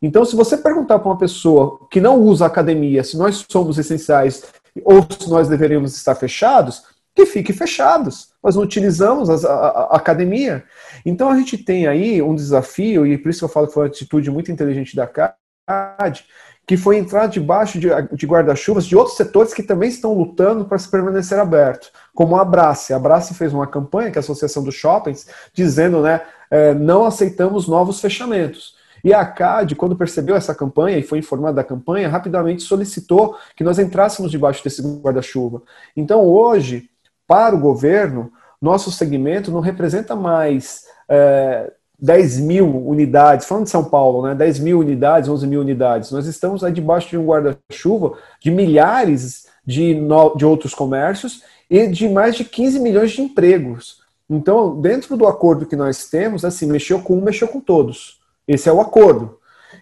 Então, 0.02 0.24
se 0.24 0.36
você 0.36 0.58
perguntar 0.58 1.00
para 1.00 1.10
uma 1.10 1.18
pessoa 1.18 1.80
que 1.90 2.00
não 2.00 2.20
usa 2.20 2.46
academia 2.46 3.04
se 3.04 3.18
nós 3.18 3.46
somos 3.50 3.78
essenciais 3.78 4.44
ou 4.84 5.06
se 5.10 5.30
nós 5.30 5.48
deveríamos 5.48 5.96
estar 5.96 6.16
fechados, 6.16 6.84
que 7.16 7.26
fique 7.26 7.54
fechados. 7.54 8.30
Nós 8.44 8.56
não 8.56 8.64
utilizamos 8.64 9.30
a, 9.30 9.50
a, 9.50 9.68
a, 9.68 9.96
academia. 9.96 10.66
Então, 11.06 11.30
a 11.30 11.38
gente 11.38 11.58
tem 11.58 11.88
aí 11.88 12.22
um 12.22 12.36
desafio, 12.36 13.08
e 13.08 13.18
por 13.18 13.30
isso 13.30 13.46
eu 13.46 13.50
falo 13.50 13.68
que 13.68 13.74
foi 13.74 13.84
uma 13.84 13.90
atitude 13.90 14.30
muito 14.30 14.52
inteligente 14.52 14.96
da 14.96 15.08
CAD, 15.08 16.26
que 16.66 16.76
foi 16.76 16.98
entrar 16.98 17.28
debaixo 17.28 17.80
de, 17.80 17.90
de 18.14 18.26
guarda-chuvas 18.26 18.86
de 18.86 18.96
outros 18.96 19.16
setores 19.16 19.54
que 19.54 19.62
também 19.62 19.90
estão 19.90 20.14
lutando 20.14 20.66
para 20.66 20.78
se 20.78 20.90
permanecer 20.90 21.40
aberto, 21.40 21.92
como 22.14 22.36
a 22.36 22.42
Abrace. 22.42 22.94
A 22.94 22.98
Abrace 22.98 23.34
fez 23.36 23.54
uma 23.54 23.68
campanha, 23.68 24.10
que 24.10 24.18
é 24.18 24.20
a 24.20 24.24
Associação 24.24 24.64
dos 24.64 24.74
Shoppings, 24.74 25.28
dizendo, 25.54 26.02
né, 26.02 26.22
é, 26.50 26.74
não 26.74 27.06
aceitamos 27.06 27.68
novos 27.68 28.02
fechamentos. 28.02 28.76
E 29.04 29.14
a 29.14 29.24
CAD, 29.24 29.76
quando 29.76 29.96
percebeu 29.96 30.36
essa 30.36 30.56
campanha 30.56 30.98
e 30.98 31.04
foi 31.04 31.20
informada 31.20 31.58
da 31.58 31.64
campanha, 31.64 32.10
rapidamente 32.10 32.64
solicitou 32.64 33.38
que 33.56 33.64
nós 33.64 33.78
entrássemos 33.78 34.32
debaixo 34.32 34.64
desse 34.64 34.82
guarda-chuva. 34.82 35.62
Então, 35.96 36.24
hoje, 36.24 36.90
para 37.28 37.56
o 37.56 37.60
governo, 37.60 38.32
nosso 38.60 38.92
segmento 38.92 39.52
não 39.52 39.60
representa 39.60 40.16
mais 40.16 40.86
é, 41.08 41.72
10 42.00 42.40
mil 42.40 42.68
unidades, 42.88 43.48
falando 43.48 43.66
de 43.66 43.70
São 43.70 43.84
Paulo, 43.84 44.28
né, 44.28 44.36
10 44.36 44.60
mil 44.60 44.80
unidades, 44.80 45.30
11 45.30 45.48
mil 45.48 45.62
unidades. 45.62 46.12
Nós 46.12 46.26
estamos 46.26 46.64
aí 46.64 46.72
debaixo 46.72 47.10
de 47.10 47.18
um 47.18 47.26
guarda-chuva 47.26 48.18
de 48.42 48.52
milhares 48.52 49.48
de, 49.66 49.96
no, 49.96 50.36
de 50.36 50.46
outros 50.46 50.74
comércios 50.74 51.42
e 51.70 51.88
de 51.88 52.08
mais 52.08 52.36
de 52.36 52.44
15 52.44 52.80
milhões 52.80 53.12
de 53.12 53.22
empregos. 53.22 54.04
Então, 54.30 54.80
dentro 54.80 55.16
do 55.16 55.28
acordo 55.28 55.66
que 55.66 55.76
nós 55.76 56.08
temos, 56.08 56.44
assim, 56.44 56.66
mexeu 56.66 57.00
com 57.00 57.18
um, 57.18 57.22
mexeu 57.22 57.48
com 57.48 57.60
todos. 57.60 58.20
Esse 58.48 58.70
é 58.70 58.74
o 58.74 58.82
acordo. 58.82 59.38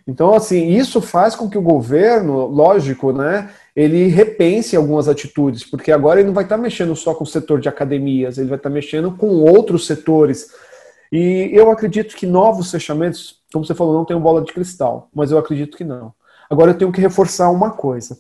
Então, 0.08 0.34
assim, 0.34 0.70
isso 0.70 1.02
faz 1.02 1.34
com 1.34 1.50
que 1.50 1.58
o 1.58 1.62
governo, 1.62 2.46
lógico, 2.48 3.14
né, 3.14 3.50
ele 3.76 4.08
repense 4.08 4.76
algumas 4.76 5.08
atitudes, 5.08 5.64
porque 5.64 5.92
agora 5.92 6.20
ele 6.20 6.28
não 6.28 6.34
vai 6.34 6.44
estar 6.44 6.58
mexendo 6.58 6.96
só 6.96 7.14
com 7.14 7.24
o 7.24 7.28
setor 7.28 7.60
de 7.60 7.70
academias, 7.70 8.38
ele 8.38 8.50
vai 8.50 8.58
estar 8.58 8.70
mexendo 8.70 9.12
com 9.12 9.28
outros 9.28 9.88
setores. 9.88 10.52
E 11.16 11.52
eu 11.54 11.70
acredito 11.70 12.16
que 12.16 12.26
novos 12.26 12.72
fechamentos, 12.72 13.40
como 13.54 13.64
você 13.64 13.76
falou, 13.76 13.94
não 13.94 14.04
tem 14.04 14.20
bola 14.20 14.42
de 14.42 14.52
cristal, 14.52 15.12
mas 15.14 15.30
eu 15.30 15.38
acredito 15.38 15.78
que 15.78 15.84
não. 15.84 16.12
Agora 16.50 16.72
eu 16.72 16.78
tenho 16.78 16.92
que 16.92 17.00
reforçar 17.00 17.52
uma 17.52 17.70
coisa. 17.70 18.20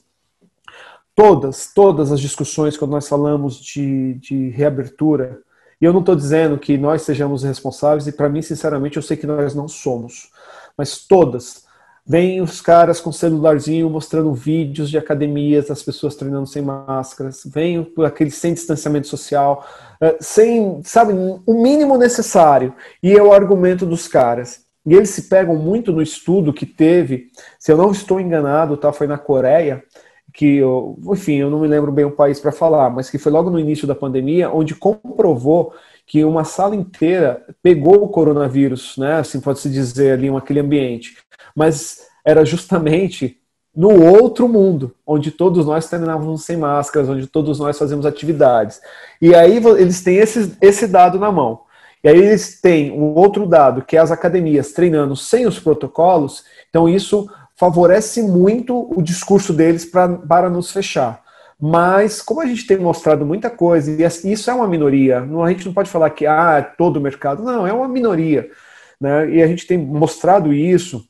Todas, 1.16 1.74
todas 1.74 2.12
as 2.12 2.20
discussões 2.20 2.78
quando 2.78 2.92
nós 2.92 3.10
falamos 3.10 3.60
de, 3.60 4.14
de 4.20 4.50
reabertura, 4.50 5.42
e 5.82 5.86
eu 5.86 5.92
não 5.92 6.02
estou 6.02 6.16
dizendo 6.16 6.60
que 6.60 6.78
nós 6.78 7.02
sejamos 7.02 7.42
responsáveis, 7.42 8.06
e 8.06 8.12
para 8.12 8.30
mim, 8.30 8.44
sinceramente, 8.44 8.98
eu 8.98 9.02
sei 9.02 9.18
que 9.18 9.26
nós 9.26 9.56
não 9.56 9.68
somos. 9.68 10.30
Mas 10.78 11.00
todas. 11.00 11.63
Vêm 12.06 12.42
os 12.42 12.60
caras 12.60 13.00
com 13.00 13.14
celularzinho 13.14 13.90
mostrando 13.90 14.34
vídeos 14.34 14.90
de 14.90 14.98
academias, 14.98 15.68
das 15.68 15.82
pessoas 15.82 16.16
treinando 16.16 16.48
sem 16.48 16.62
máscaras, 16.62 17.44
vem 17.46 17.90
aquele 18.06 18.30
sem 18.30 18.54
distanciamento 18.54 19.08
social, 19.08 19.66
eh, 20.02 20.18
sem, 20.20 20.82
sabe, 20.84 21.14
o 21.14 21.64
mínimo 21.64 21.98
necessário. 21.98 22.76
E 23.02 23.14
é 23.14 23.24
o 23.24 23.32
argumento 23.32 23.86
dos 23.86 24.08
caras. 24.08 24.66
E 24.86 24.94
eles 24.94 25.12
se 25.12 25.30
pegam 25.30 25.56
muito 25.56 25.94
no 25.94 26.02
estudo 26.02 26.52
que 26.52 26.66
teve, 26.66 27.32
se 27.58 27.72
eu 27.72 27.78
não 27.78 27.92
estou 27.92 28.20
enganado, 28.20 28.76
tá, 28.76 28.92
foi 28.92 29.08
na 29.08 29.18
Coreia, 29.18 29.82
que, 30.34 30.58
eu, 30.58 31.00
enfim, 31.12 31.36
eu 31.36 31.50
não 31.50 31.62
me 31.62 31.68
lembro 31.68 31.92
bem 31.92 32.04
o 32.04 32.12
país 32.12 32.40
para 32.40 32.52
falar, 32.52 32.90
mas 32.90 33.10
que 33.10 33.18
foi 33.18 33.32
logo 33.32 33.50
no 33.50 33.60
início 33.60 33.88
da 33.88 33.96
pandemia, 33.96 34.50
onde 34.50 34.76
comprovou 34.76 35.74
que 36.06 36.26
uma 36.26 36.44
sala 36.44 36.76
inteira 36.76 37.46
pegou 37.62 38.04
o 38.04 38.10
coronavírus, 38.10 38.98
né? 38.98 39.16
Assim 39.16 39.40
pode-se 39.40 39.70
dizer 39.70 40.12
ali, 40.12 40.28
aquele 40.36 40.60
ambiente. 40.60 41.16
Mas 41.56 42.08
era 42.26 42.46
justamente 42.46 43.38
no 43.76 44.04
outro 44.04 44.48
mundo, 44.48 44.94
onde 45.06 45.32
todos 45.32 45.66
nós 45.66 45.90
treinávamos 45.90 46.46
sem 46.46 46.56
máscaras, 46.56 47.10
onde 47.10 47.26
todos 47.26 47.60
nós 47.60 47.78
fazemos 47.78 48.06
atividades. 48.06 48.80
E 49.20 49.34
aí 49.34 49.58
eles 49.58 50.02
têm 50.02 50.18
esse, 50.18 50.56
esse 50.62 50.88
dado 50.88 51.20
na 51.20 51.32
mão. 51.32 51.62
E 52.04 52.10
aí 52.10 52.18
eles 52.18 52.62
têm 52.62 52.92
um 52.92 53.16
outro 53.16 53.48
dado, 53.48 53.82
que 53.82 53.98
é 53.98 54.00
as 54.00 54.12
academias 54.12 54.74
treinando 54.74 55.16
sem 55.16 55.48
os 55.48 55.60
protocolos. 55.60 56.44
Então 56.70 56.88
isso 56.88 57.28
favorece 57.56 58.22
muito 58.22 58.90
o 58.96 59.02
discurso 59.02 59.54
deles 59.54 59.86
pra, 59.86 60.08
para 60.10 60.50
nos 60.50 60.72
fechar. 60.72 61.24
Mas, 61.60 62.22
como 62.22 62.42
a 62.42 62.46
gente 62.46 62.68
tem 62.68 62.78
mostrado 62.78 63.26
muita 63.26 63.50
coisa, 63.50 63.90
e 63.90 64.32
isso 64.32 64.52
é 64.52 64.54
uma 64.54 64.68
minoria, 64.68 65.20
a 65.20 65.50
gente 65.50 65.66
não 65.66 65.74
pode 65.74 65.90
falar 65.90 66.10
que 66.10 66.26
ah, 66.26 66.58
é 66.58 66.62
todo 66.62 66.98
o 66.98 67.02
mercado, 67.02 67.42
não, 67.42 67.66
é 67.66 67.72
uma 67.72 67.88
minoria. 67.88 68.50
Né? 69.00 69.30
E 69.30 69.42
a 69.42 69.48
gente 69.48 69.66
tem 69.66 69.78
mostrado 69.78 70.52
isso 70.52 71.08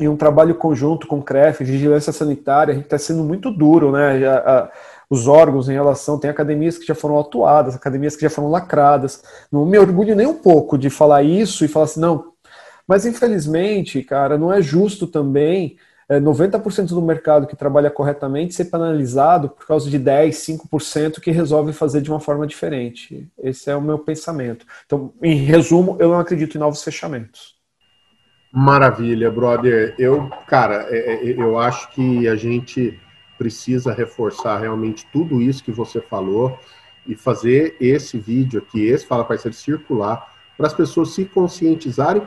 em 0.00 0.08
um 0.08 0.16
trabalho 0.16 0.54
conjunto 0.54 1.06
com 1.06 1.18
o 1.18 1.22
CREF, 1.22 1.64
Vigilância 1.64 2.12
Sanitária, 2.12 2.72
a 2.72 2.74
gente 2.74 2.84
está 2.84 2.98
sendo 2.98 3.22
muito 3.24 3.50
duro, 3.50 3.92
né? 3.92 4.20
Já, 4.20 4.38
a, 4.38 4.70
os 5.10 5.26
órgãos 5.26 5.68
em 5.68 5.72
relação, 5.72 6.18
tem 6.18 6.30
academias 6.30 6.76
que 6.76 6.86
já 6.86 6.94
foram 6.94 7.18
atuadas, 7.18 7.74
academias 7.74 8.14
que 8.14 8.22
já 8.22 8.30
foram 8.30 8.50
lacradas. 8.50 9.22
Não 9.50 9.64
me 9.64 9.78
orgulho 9.78 10.14
nem 10.14 10.26
um 10.26 10.34
pouco 10.34 10.76
de 10.76 10.90
falar 10.90 11.22
isso 11.22 11.64
e 11.64 11.68
falar 11.68 11.86
assim, 11.86 12.00
não, 12.00 12.32
mas, 12.88 13.04
infelizmente, 13.04 14.02
cara, 14.02 14.38
não 14.38 14.50
é 14.50 14.62
justo 14.62 15.06
também 15.06 15.76
é, 16.08 16.18
90% 16.18 16.88
do 16.88 17.02
mercado 17.02 17.46
que 17.46 17.54
trabalha 17.54 17.90
corretamente 17.90 18.54
ser 18.54 18.64
penalizado 18.64 19.50
por 19.50 19.66
causa 19.66 19.90
de 19.90 19.98
10, 19.98 20.34
5% 20.34 21.20
que 21.20 21.30
resolve 21.30 21.74
fazer 21.74 22.00
de 22.00 22.10
uma 22.10 22.18
forma 22.18 22.46
diferente. 22.46 23.28
Esse 23.38 23.70
é 23.70 23.76
o 23.76 23.82
meu 23.82 23.98
pensamento. 23.98 24.64
Então, 24.86 25.12
em 25.22 25.36
resumo, 25.36 25.98
eu 26.00 26.08
não 26.08 26.18
acredito 26.18 26.56
em 26.56 26.58
novos 26.58 26.82
fechamentos. 26.82 27.57
Maravilha, 28.52 29.30
brother. 29.30 29.94
Eu, 29.98 30.30
cara, 30.46 30.86
é, 30.88 31.14
é, 31.14 31.34
eu 31.36 31.58
acho 31.58 31.90
que 31.90 32.26
a 32.26 32.34
gente 32.34 32.98
precisa 33.36 33.92
reforçar 33.92 34.58
realmente 34.58 35.06
tudo 35.12 35.40
isso 35.40 35.62
que 35.62 35.70
você 35.70 36.00
falou 36.00 36.58
e 37.06 37.14
fazer 37.14 37.76
esse 37.80 38.18
vídeo 38.18 38.60
aqui, 38.60 38.86
esse 38.86 39.06
Fala 39.06 39.24
Parceiro 39.24 39.56
circular, 39.56 40.34
para 40.56 40.66
as 40.66 40.74
pessoas 40.74 41.10
se 41.10 41.24
conscientizarem 41.24 42.22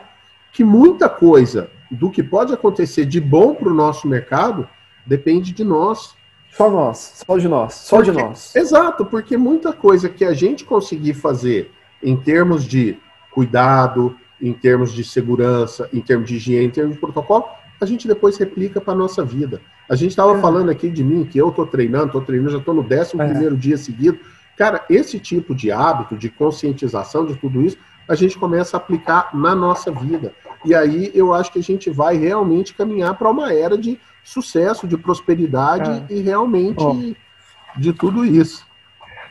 que 0.53 0.63
muita 0.63 1.09
coisa 1.09 1.69
do 1.89 2.09
que 2.09 2.23
pode 2.23 2.53
acontecer 2.53 3.05
de 3.05 3.19
bom 3.19 3.53
para 3.53 3.69
o 3.69 3.73
nosso 3.73 4.07
mercado 4.07 4.67
depende 5.05 5.51
de 5.51 5.63
nós. 5.63 6.15
Só 6.51 6.69
nós, 6.69 7.23
só 7.25 7.37
de 7.37 7.47
nós, 7.47 7.73
só 7.73 7.97
porque, 7.97 8.11
de 8.11 8.17
nós. 8.17 8.55
Exato, 8.55 9.05
porque 9.05 9.37
muita 9.37 9.71
coisa 9.71 10.09
que 10.09 10.25
a 10.25 10.33
gente 10.33 10.65
conseguir 10.65 11.13
fazer 11.13 11.71
em 12.03 12.15
termos 12.15 12.65
de 12.65 12.97
cuidado, 13.31 14.17
em 14.41 14.53
termos 14.53 14.91
de 14.91 15.03
segurança, 15.03 15.89
em 15.93 16.01
termos 16.01 16.27
de 16.27 16.35
higiene, 16.35 16.65
em 16.65 16.69
termos 16.69 16.95
de 16.95 16.99
protocolo, 16.99 17.45
a 17.79 17.85
gente 17.85 18.07
depois 18.07 18.37
replica 18.37 18.79
para 18.79 18.93
a 18.93 18.97
nossa 18.97 19.23
vida. 19.23 19.61
A 19.89 19.95
gente 19.95 20.11
estava 20.11 20.37
é. 20.37 20.41
falando 20.41 20.69
aqui 20.69 20.89
de 20.89 21.03
mim, 21.03 21.25
que 21.25 21.37
eu 21.37 21.49
estou 21.49 21.65
treinando, 21.65 22.07
estou 22.07 22.21
treinando, 22.21 22.51
já 22.51 22.57
estou 22.59 22.73
no 22.73 22.83
décimo 22.83 23.21
é. 23.21 23.29
primeiro 23.29 23.57
dia 23.57 23.77
seguido. 23.77 24.19
Cara, 24.57 24.85
esse 24.89 25.19
tipo 25.19 25.55
de 25.55 25.71
hábito, 25.71 26.15
de 26.15 26.29
conscientização 26.29 27.25
de 27.25 27.35
tudo 27.35 27.61
isso, 27.61 27.77
a 28.07 28.15
gente 28.15 28.37
começa 28.37 28.75
a 28.75 28.79
aplicar 28.79 29.29
na 29.33 29.55
nossa 29.55 29.91
vida. 29.91 30.33
E 30.63 30.75
aí 30.75 31.11
eu 31.15 31.33
acho 31.33 31.51
que 31.51 31.59
a 31.59 31.63
gente 31.63 31.89
vai 31.89 32.17
realmente 32.17 32.73
caminhar 32.73 33.17
para 33.17 33.29
uma 33.29 33.53
era 33.53 33.77
de 33.77 33.99
sucesso, 34.23 34.87
de 34.87 34.97
prosperidade 34.97 35.89
é. 36.09 36.13
e 36.13 36.21
realmente 36.21 36.83
oh. 36.83 37.79
de 37.79 37.93
tudo 37.93 38.23
isso. 38.23 38.65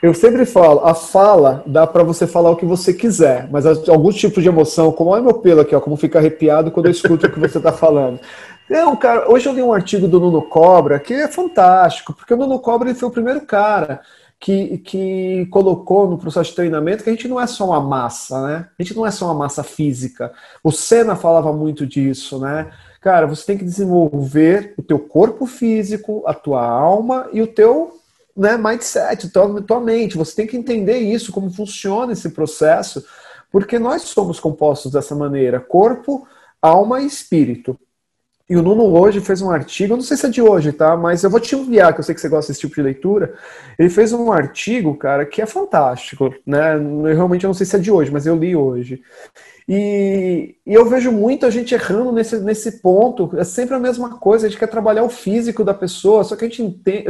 Eu 0.02 0.14
sempre 0.14 0.46
falo, 0.46 0.80
a 0.80 0.94
fala 0.94 1.62
dá 1.66 1.86
para 1.86 2.02
você 2.02 2.26
falar 2.26 2.50
o 2.50 2.56
que 2.56 2.64
você 2.64 2.94
quiser, 2.94 3.48
mas 3.50 3.66
algum 3.66 4.10
tipo 4.10 4.40
de 4.40 4.48
emoção, 4.48 4.90
como 4.92 5.14
é 5.14 5.20
meu 5.20 5.34
pelo 5.34 5.60
aqui, 5.60 5.74
ó, 5.74 5.80
como 5.80 5.96
fica 5.96 6.18
arrepiado 6.18 6.70
quando 6.70 6.86
eu 6.86 6.92
escuto 6.92 7.26
o 7.26 7.30
que 7.30 7.38
você 7.38 7.58
está 7.58 7.70
falando. 7.70 8.18
Não, 8.68 8.96
cara, 8.96 9.30
hoje 9.30 9.46
eu 9.46 9.52
li 9.52 9.62
um 9.62 9.72
artigo 9.72 10.08
do 10.08 10.18
Nuno 10.18 10.42
Cobra 10.42 10.98
que 10.98 11.12
é 11.12 11.28
fantástico, 11.28 12.14
porque 12.14 12.32
o 12.32 12.36
Nuno 12.36 12.58
Cobra 12.60 12.88
ele 12.88 12.98
foi 12.98 13.08
o 13.08 13.12
primeiro 13.12 13.42
cara 13.42 14.00
que, 14.38 14.78
que 14.78 15.46
colocou 15.50 16.08
no 16.08 16.16
processo 16.16 16.48
de 16.48 16.56
treinamento 16.56 17.04
que 17.04 17.10
a 17.10 17.12
gente 17.12 17.28
não 17.28 17.38
é 17.38 17.46
só 17.46 17.66
uma 17.66 17.80
massa, 17.80 18.46
né? 18.46 18.68
A 18.78 18.82
gente 18.82 18.96
não 18.96 19.06
é 19.06 19.10
só 19.10 19.26
uma 19.26 19.34
massa 19.34 19.62
física. 19.62 20.32
O 20.64 20.72
Senna 20.72 21.14
falava 21.14 21.52
muito 21.52 21.86
disso, 21.86 22.38
né? 22.38 22.70
Cara, 23.02 23.26
você 23.26 23.44
tem 23.44 23.58
que 23.58 23.64
desenvolver 23.64 24.72
o 24.78 24.82
teu 24.82 24.98
corpo 24.98 25.44
físico, 25.44 26.22
a 26.26 26.32
tua 26.32 26.66
alma 26.66 27.28
e 27.34 27.42
o 27.42 27.46
teu 27.46 27.99
né, 28.40 28.57
mindset, 28.57 29.29
tua, 29.29 29.61
tua 29.61 29.81
mente. 29.81 30.16
Você 30.16 30.35
tem 30.35 30.46
que 30.46 30.57
entender 30.57 30.98
isso, 30.98 31.31
como 31.31 31.50
funciona 31.50 32.14
esse 32.14 32.31
processo, 32.31 33.05
porque 33.53 33.79
nós 33.79 34.03
somos 34.03 34.40
compostos 34.40 34.90
dessa 34.92 35.14
maneira: 35.14 35.61
corpo, 35.61 36.26
alma 36.62 37.03
e 37.03 37.07
espírito. 37.07 37.79
E 38.50 38.56
o 38.56 38.62
Nuno 38.62 38.98
hoje 38.98 39.20
fez 39.20 39.40
um 39.40 39.48
artigo, 39.48 39.94
não 39.94 40.02
sei 40.02 40.16
se 40.16 40.26
é 40.26 40.28
de 40.28 40.42
hoje, 40.42 40.72
tá? 40.72 40.96
Mas 40.96 41.22
eu 41.22 41.30
vou 41.30 41.38
te 41.38 41.54
enviar, 41.54 41.94
que 41.94 42.00
eu 42.00 42.02
sei 42.02 42.16
que 42.16 42.20
você 42.20 42.28
gosta 42.28 42.50
desse 42.50 42.62
tipo 42.62 42.74
de 42.74 42.82
leitura. 42.82 43.32
Ele 43.78 43.88
fez 43.88 44.12
um 44.12 44.32
artigo, 44.32 44.96
cara, 44.96 45.24
que 45.24 45.40
é 45.40 45.46
fantástico, 45.46 46.34
né? 46.44 46.74
Eu 46.74 47.14
realmente 47.14 47.46
não 47.46 47.54
sei 47.54 47.64
se 47.64 47.76
é 47.76 47.78
de 47.78 47.92
hoje, 47.92 48.10
mas 48.10 48.26
eu 48.26 48.34
li 48.34 48.56
hoje. 48.56 49.00
E, 49.68 50.56
e, 50.66 50.74
eu 50.74 50.84
vejo 50.84 51.12
muita 51.12 51.48
gente 51.48 51.74
errando 51.74 52.10
nesse, 52.10 52.40
nesse 52.40 52.82
ponto. 52.82 53.30
É 53.38 53.44
sempre 53.44 53.76
a 53.76 53.78
mesma 53.78 54.18
coisa. 54.18 54.48
A 54.48 54.50
gente 54.50 54.58
quer 54.58 54.66
trabalhar 54.66 55.04
o 55.04 55.08
físico 55.08 55.62
da 55.62 55.72
pessoa, 55.72 56.24
só 56.24 56.34
que 56.34 56.44
a 56.44 56.48
gente 56.48 56.60
entende. 56.60 57.06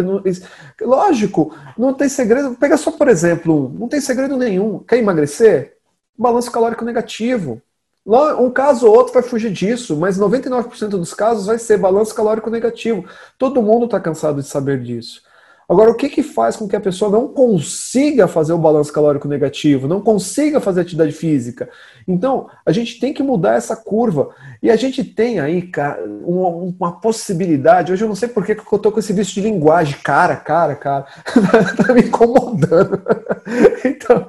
lógico, 0.83 1.57
não 1.79 1.95
tem 1.95 2.11
segredo. 2.11 2.55
Pega 2.55 2.77
só, 2.77 2.91
por 2.91 3.09
exemplo, 3.09 3.75
não 3.79 3.89
tem 3.89 4.03
segredo 4.03 4.37
nenhum. 4.37 4.81
Quer 4.81 4.99
emagrecer? 4.99 5.79
Balanço 6.19 6.53
calórico 6.53 6.85
negativo. 6.85 7.63
Um 8.07 8.51
caso 8.51 8.87
ou 8.87 8.97
outro 8.97 9.13
vai 9.13 9.23
fugir 9.23 9.53
disso, 9.53 9.97
mas 9.97 10.19
99% 10.19 10.89
dos 10.89 11.13
casos 11.13 11.47
vai 11.47 11.59
ser 11.59 11.77
balanço 11.77 12.15
calórico 12.15 12.51
negativo. 12.51 13.05
Todo 13.39 13.63
mundo 13.63 13.85
está 13.85 14.01
cansado 14.01 14.41
de 14.41 14.49
saber 14.49 14.83
disso. 14.83 15.23
Agora, 15.71 15.93
o 15.93 15.95
que, 15.95 16.09
que 16.09 16.25
faz 16.25 16.57
com 16.57 16.67
que 16.67 16.75
a 16.75 16.81
pessoa 16.81 17.09
não 17.09 17.29
consiga 17.29 18.27
fazer 18.27 18.53
o 18.53 18.59
balanço 18.59 18.93
calórico 18.93 19.29
negativo, 19.29 19.87
não 19.87 20.01
consiga 20.01 20.59
fazer 20.59 20.81
atividade 20.81 21.13
física? 21.13 21.71
Então, 22.09 22.51
a 22.67 22.73
gente 22.73 22.99
tem 22.99 23.15
que 23.15 23.23
mudar 23.23 23.55
essa 23.55 23.77
curva. 23.77 24.31
E 24.61 24.69
a 24.69 24.75
gente 24.75 25.05
tem 25.05 25.39
aí, 25.39 25.63
cara, 25.63 26.03
uma, 26.05 26.49
uma 26.49 27.01
possibilidade. 27.01 27.93
Hoje 27.93 28.03
eu 28.03 28.09
não 28.09 28.17
sei 28.17 28.29
por 28.29 28.45
que, 28.45 28.51
eu 28.51 28.77
estou 28.77 28.91
com 28.91 28.99
esse 28.99 29.13
vício 29.13 29.35
de 29.35 29.43
linguagem. 29.43 29.97
Cara, 30.03 30.35
cara, 30.35 30.75
cara. 30.75 31.07
tá 31.77 31.95
me 31.95 32.01
incomodando. 32.01 33.01
então, 33.87 34.27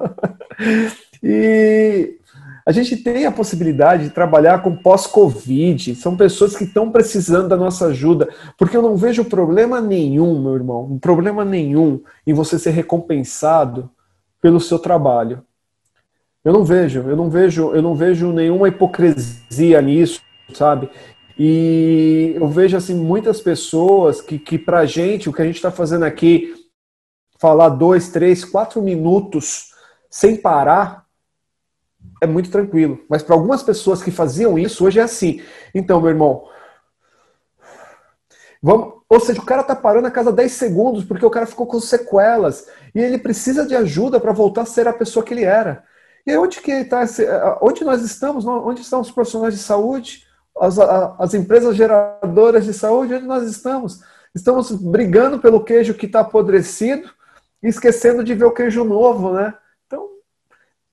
e 1.20 2.20
a 2.64 2.72
gente 2.72 2.96
tem 2.96 3.26
a 3.26 3.32
possibilidade 3.32 4.04
de 4.04 4.10
trabalhar 4.10 4.62
com 4.62 4.76
pós-Covid. 4.76 5.94
São 5.96 6.16
pessoas 6.16 6.56
que 6.56 6.64
estão 6.64 6.90
precisando 6.90 7.48
da 7.48 7.56
nossa 7.56 7.86
ajuda, 7.86 8.28
porque 8.56 8.76
eu 8.76 8.82
não 8.82 8.96
vejo 8.96 9.24
problema 9.24 9.80
nenhum, 9.80 10.40
meu 10.40 10.54
irmão, 10.54 10.98
problema 10.98 11.44
nenhum 11.44 12.00
em 12.26 12.32
você 12.32 12.58
ser 12.58 12.70
recompensado 12.70 13.90
pelo 14.40 14.60
seu 14.60 14.78
trabalho. 14.78 15.42
Eu 16.44 16.52
não 16.52 16.64
vejo, 16.64 17.00
eu 17.00 17.16
não 17.16 17.30
vejo, 17.30 17.72
eu 17.72 17.82
não 17.82 17.94
vejo 17.94 18.32
nenhuma 18.32 18.68
hipocrisia 18.68 19.80
nisso, 19.80 20.20
sabe? 20.52 20.90
E 21.38 22.32
eu 22.36 22.48
vejo 22.48 22.76
assim 22.76 22.94
muitas 22.94 23.40
pessoas 23.40 24.20
que, 24.20 24.38
que 24.38 24.58
para 24.58 24.84
gente 24.84 25.28
o 25.28 25.32
que 25.32 25.40
a 25.40 25.44
gente 25.44 25.56
está 25.56 25.70
fazendo 25.70 26.04
aqui, 26.04 26.54
falar 27.38 27.70
dois, 27.70 28.10
três, 28.10 28.44
quatro 28.44 28.82
minutos 28.82 29.72
sem 30.10 30.36
parar, 30.36 31.01
é 32.22 32.26
muito 32.26 32.50
tranquilo. 32.52 33.00
Mas 33.08 33.20
para 33.20 33.34
algumas 33.34 33.64
pessoas 33.64 34.00
que 34.00 34.12
faziam 34.12 34.56
isso, 34.56 34.86
hoje 34.86 35.00
é 35.00 35.02
assim. 35.02 35.42
Então, 35.74 36.00
meu 36.00 36.10
irmão, 36.10 36.44
vamos, 38.62 38.94
ou 39.08 39.18
seja, 39.18 39.40
o 39.40 39.44
cara 39.44 39.64
tá 39.64 39.74
parando 39.74 40.06
a 40.06 40.10
cada 40.10 40.30
10 40.30 40.52
segundos 40.52 41.04
porque 41.04 41.26
o 41.26 41.30
cara 41.30 41.46
ficou 41.46 41.66
com 41.66 41.80
sequelas 41.80 42.68
e 42.94 43.00
ele 43.00 43.18
precisa 43.18 43.66
de 43.66 43.74
ajuda 43.74 44.20
para 44.20 44.32
voltar 44.32 44.62
a 44.62 44.66
ser 44.66 44.86
a 44.86 44.92
pessoa 44.92 45.24
que 45.24 45.34
ele 45.34 45.42
era. 45.42 45.82
E 46.24 46.36
onde 46.36 46.60
que 46.60 46.70
está? 46.70 47.04
Onde 47.60 47.82
nós 47.82 48.02
estamos? 48.02 48.46
Onde 48.46 48.82
estão 48.82 49.00
os 49.00 49.10
profissionais 49.10 49.54
de 49.54 49.60
saúde? 49.60 50.24
As, 50.56 50.78
as 50.78 51.34
empresas 51.34 51.74
geradoras 51.74 52.64
de 52.64 52.72
saúde? 52.72 53.14
Onde 53.14 53.26
nós 53.26 53.42
estamos? 53.42 54.00
Estamos 54.32 54.70
brigando 54.70 55.40
pelo 55.40 55.64
queijo 55.64 55.94
que 55.94 56.06
está 56.06 56.20
apodrecido 56.20 57.10
e 57.60 57.66
esquecendo 57.66 58.22
de 58.22 58.32
ver 58.32 58.44
o 58.44 58.52
queijo 58.52 58.84
novo, 58.84 59.32
né? 59.32 59.52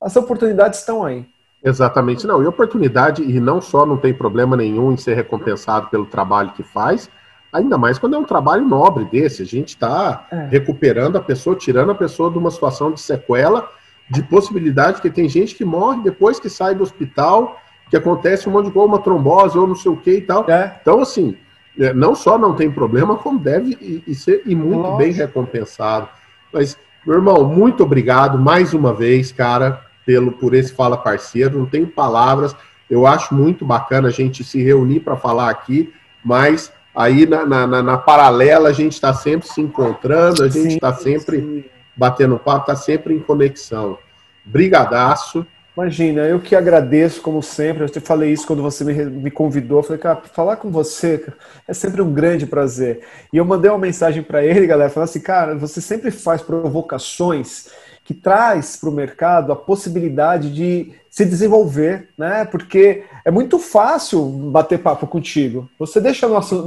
As 0.01 0.15
oportunidades 0.15 0.79
estão 0.79 1.03
aí. 1.03 1.25
Exatamente, 1.63 2.25
não. 2.25 2.41
E 2.41 2.47
oportunidade, 2.47 3.21
e 3.21 3.39
não 3.39 3.61
só 3.61 3.85
não 3.85 3.97
tem 3.97 4.13
problema 4.13 4.55
nenhum 4.55 4.93
em 4.93 4.97
ser 4.97 5.13
recompensado 5.13 5.87
pelo 5.87 6.05
trabalho 6.05 6.53
que 6.53 6.63
faz, 6.63 7.09
ainda 7.51 7.77
mais 7.77 7.99
quando 7.99 8.15
é 8.15 8.19
um 8.19 8.23
trabalho 8.23 8.65
nobre 8.65 9.05
desse. 9.05 9.41
A 9.41 9.45
gente 9.45 9.69
está 9.69 10.27
é. 10.31 10.47
recuperando 10.49 11.17
a 11.17 11.21
pessoa, 11.21 11.55
tirando 11.55 11.91
a 11.91 11.95
pessoa 11.95 12.31
de 12.31 12.37
uma 12.37 12.51
situação 12.51 12.91
de 12.91 13.01
sequela 13.01 13.69
de 14.09 14.23
possibilidade, 14.23 15.01
que 15.01 15.09
tem 15.09 15.29
gente 15.29 15.53
que 15.53 15.63
morre 15.63 16.01
depois 16.01 16.39
que 16.39 16.49
sai 16.49 16.73
do 16.73 16.81
hospital, 16.81 17.59
que 17.89 17.97
acontece 17.97 18.49
um 18.49 18.51
monte 18.51 18.65
de 18.65 18.71
coisa, 18.71 18.87
uma 18.87 18.99
trombose 18.99 19.57
ou 19.57 19.67
não 19.67 19.75
sei 19.75 19.91
o 19.91 19.97
que 19.97 20.11
e 20.11 20.21
tal. 20.21 20.49
É. 20.49 20.79
Então, 20.81 20.99
assim, 20.99 21.37
é, 21.79 21.93
não 21.93 22.15
só 22.15 22.37
não 22.37 22.55
tem 22.55 22.71
problema, 22.71 23.15
como 23.15 23.37
deve 23.37 23.77
e, 23.79 24.03
e 24.07 24.15
ser 24.15 24.41
e 24.45 24.55
muito 24.55 24.81
Nossa. 24.81 24.97
bem 24.97 25.11
recompensado. 25.11 26.09
Mas, 26.51 26.77
meu 27.05 27.17
irmão, 27.17 27.43
muito 27.43 27.83
obrigado 27.83 28.37
mais 28.39 28.73
uma 28.73 28.93
vez, 28.93 29.31
cara, 29.31 29.81
pelo 30.05 30.31
por 30.31 30.53
esse 30.53 30.73
Fala 30.73 30.97
Parceiro. 30.97 31.59
Não 31.59 31.65
tenho 31.65 31.87
palavras. 31.87 32.55
Eu 32.89 33.05
acho 33.05 33.33
muito 33.33 33.65
bacana 33.65 34.07
a 34.07 34.11
gente 34.11 34.43
se 34.43 34.63
reunir 34.63 35.01
para 35.01 35.15
falar 35.15 35.49
aqui, 35.49 35.93
mas 36.23 36.71
aí 36.95 37.25
na, 37.25 37.45
na, 37.45 37.67
na, 37.67 37.97
paralela 37.97 38.69
a 38.69 38.73
gente 38.73 38.93
está 38.93 39.13
sempre 39.13 39.47
se 39.47 39.61
encontrando, 39.61 40.43
a 40.43 40.47
gente 40.47 40.73
está 40.73 40.91
sempre 40.93 41.39
sim 41.39 41.63
batendo 41.99 42.39
papo, 42.39 42.67
tá 42.67 42.75
sempre 42.77 43.13
em 43.13 43.19
conexão. 43.19 43.97
Brigadaço. 44.45 45.45
Imagina, 45.75 46.21
eu 46.21 46.39
que 46.39 46.55
agradeço, 46.55 47.21
como 47.21 47.43
sempre. 47.43 47.83
Eu 47.83 47.89
te 47.89 47.99
falei 47.99 48.31
isso 48.31 48.47
quando 48.47 48.61
você 48.61 48.83
me, 48.85 48.93
me 48.93 49.29
convidou. 49.29 49.79
Eu 49.79 49.83
falei, 49.83 50.01
cara, 50.01 50.21
falar 50.33 50.55
com 50.55 50.71
você 50.71 51.25
é 51.67 51.73
sempre 51.73 52.01
um 52.01 52.11
grande 52.11 52.45
prazer. 52.45 53.01
E 53.33 53.37
eu 53.37 53.45
mandei 53.45 53.69
uma 53.69 53.77
mensagem 53.77 54.23
para 54.23 54.43
ele, 54.43 54.65
galera, 54.65 54.89
falando 54.89 55.09
assim, 55.09 55.19
cara, 55.19 55.55
você 55.55 55.81
sempre 55.81 56.09
faz 56.09 56.41
provocações 56.41 57.67
que 58.09 58.13
traz 58.15 58.75
para 58.75 58.89
o 58.89 58.91
mercado 58.91 59.51
a 59.51 59.55
possibilidade 59.55 60.51
de 60.51 60.93
se 61.11 61.23
desenvolver, 61.23 62.09
né? 62.17 62.43
Porque 62.43 63.03
é 63.23 63.29
muito 63.29 63.59
fácil 63.59 64.25
bater 64.25 64.79
papo 64.79 65.05
contigo. 65.05 65.69
Você 65.77 66.01
deixa 66.01 66.27
nosso, 66.27 66.65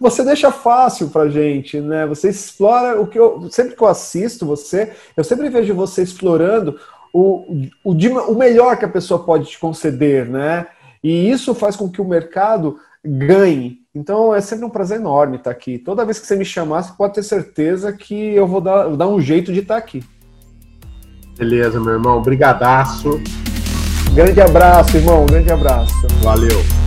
você 0.00 0.24
deixa 0.24 0.50
fácil 0.50 1.10
para 1.10 1.28
gente, 1.28 1.78
né? 1.78 2.06
Você 2.06 2.30
explora 2.30 2.98
o 2.98 3.06
que 3.06 3.18
eu 3.18 3.50
sempre 3.50 3.76
que 3.76 3.82
eu 3.82 3.86
assisto 3.86 4.46
você, 4.46 4.94
eu 5.14 5.22
sempre 5.22 5.50
vejo 5.50 5.74
você 5.74 6.02
explorando 6.02 6.80
o, 7.12 7.68
o, 7.84 7.92
o 7.92 8.34
melhor 8.34 8.78
que 8.78 8.86
a 8.86 8.88
pessoa 8.88 9.22
pode 9.22 9.50
te 9.50 9.58
conceder, 9.58 10.26
né? 10.26 10.68
E 11.04 11.30
isso 11.30 11.54
faz 11.54 11.76
com 11.76 11.90
que 11.90 12.00
o 12.00 12.08
mercado 12.08 12.78
ganhe. 13.04 13.78
Então 13.94 14.34
é 14.34 14.40
sempre 14.40 14.64
um 14.64 14.70
prazer 14.70 14.98
enorme 14.98 15.36
estar 15.36 15.50
aqui. 15.50 15.76
Toda 15.76 16.06
vez 16.06 16.18
que 16.18 16.26
você 16.26 16.34
me 16.34 16.46
chamar, 16.46 16.82
você 16.82 16.94
pode 16.96 17.12
ter 17.12 17.22
certeza 17.22 17.92
que 17.92 18.14
eu 18.34 18.46
vou 18.46 18.62
dar, 18.62 18.88
dar 18.96 19.08
um 19.08 19.20
jeito 19.20 19.52
de 19.52 19.60
estar 19.60 19.76
aqui. 19.76 20.02
Beleza, 21.38 21.80
meu 21.80 21.94
irmão. 21.94 22.20
Brigadaço. 22.20 23.20
Grande 24.14 24.40
abraço, 24.40 24.96
irmão. 24.96 25.24
Grande 25.26 25.50
abraço. 25.50 26.06
Valeu. 26.22 26.81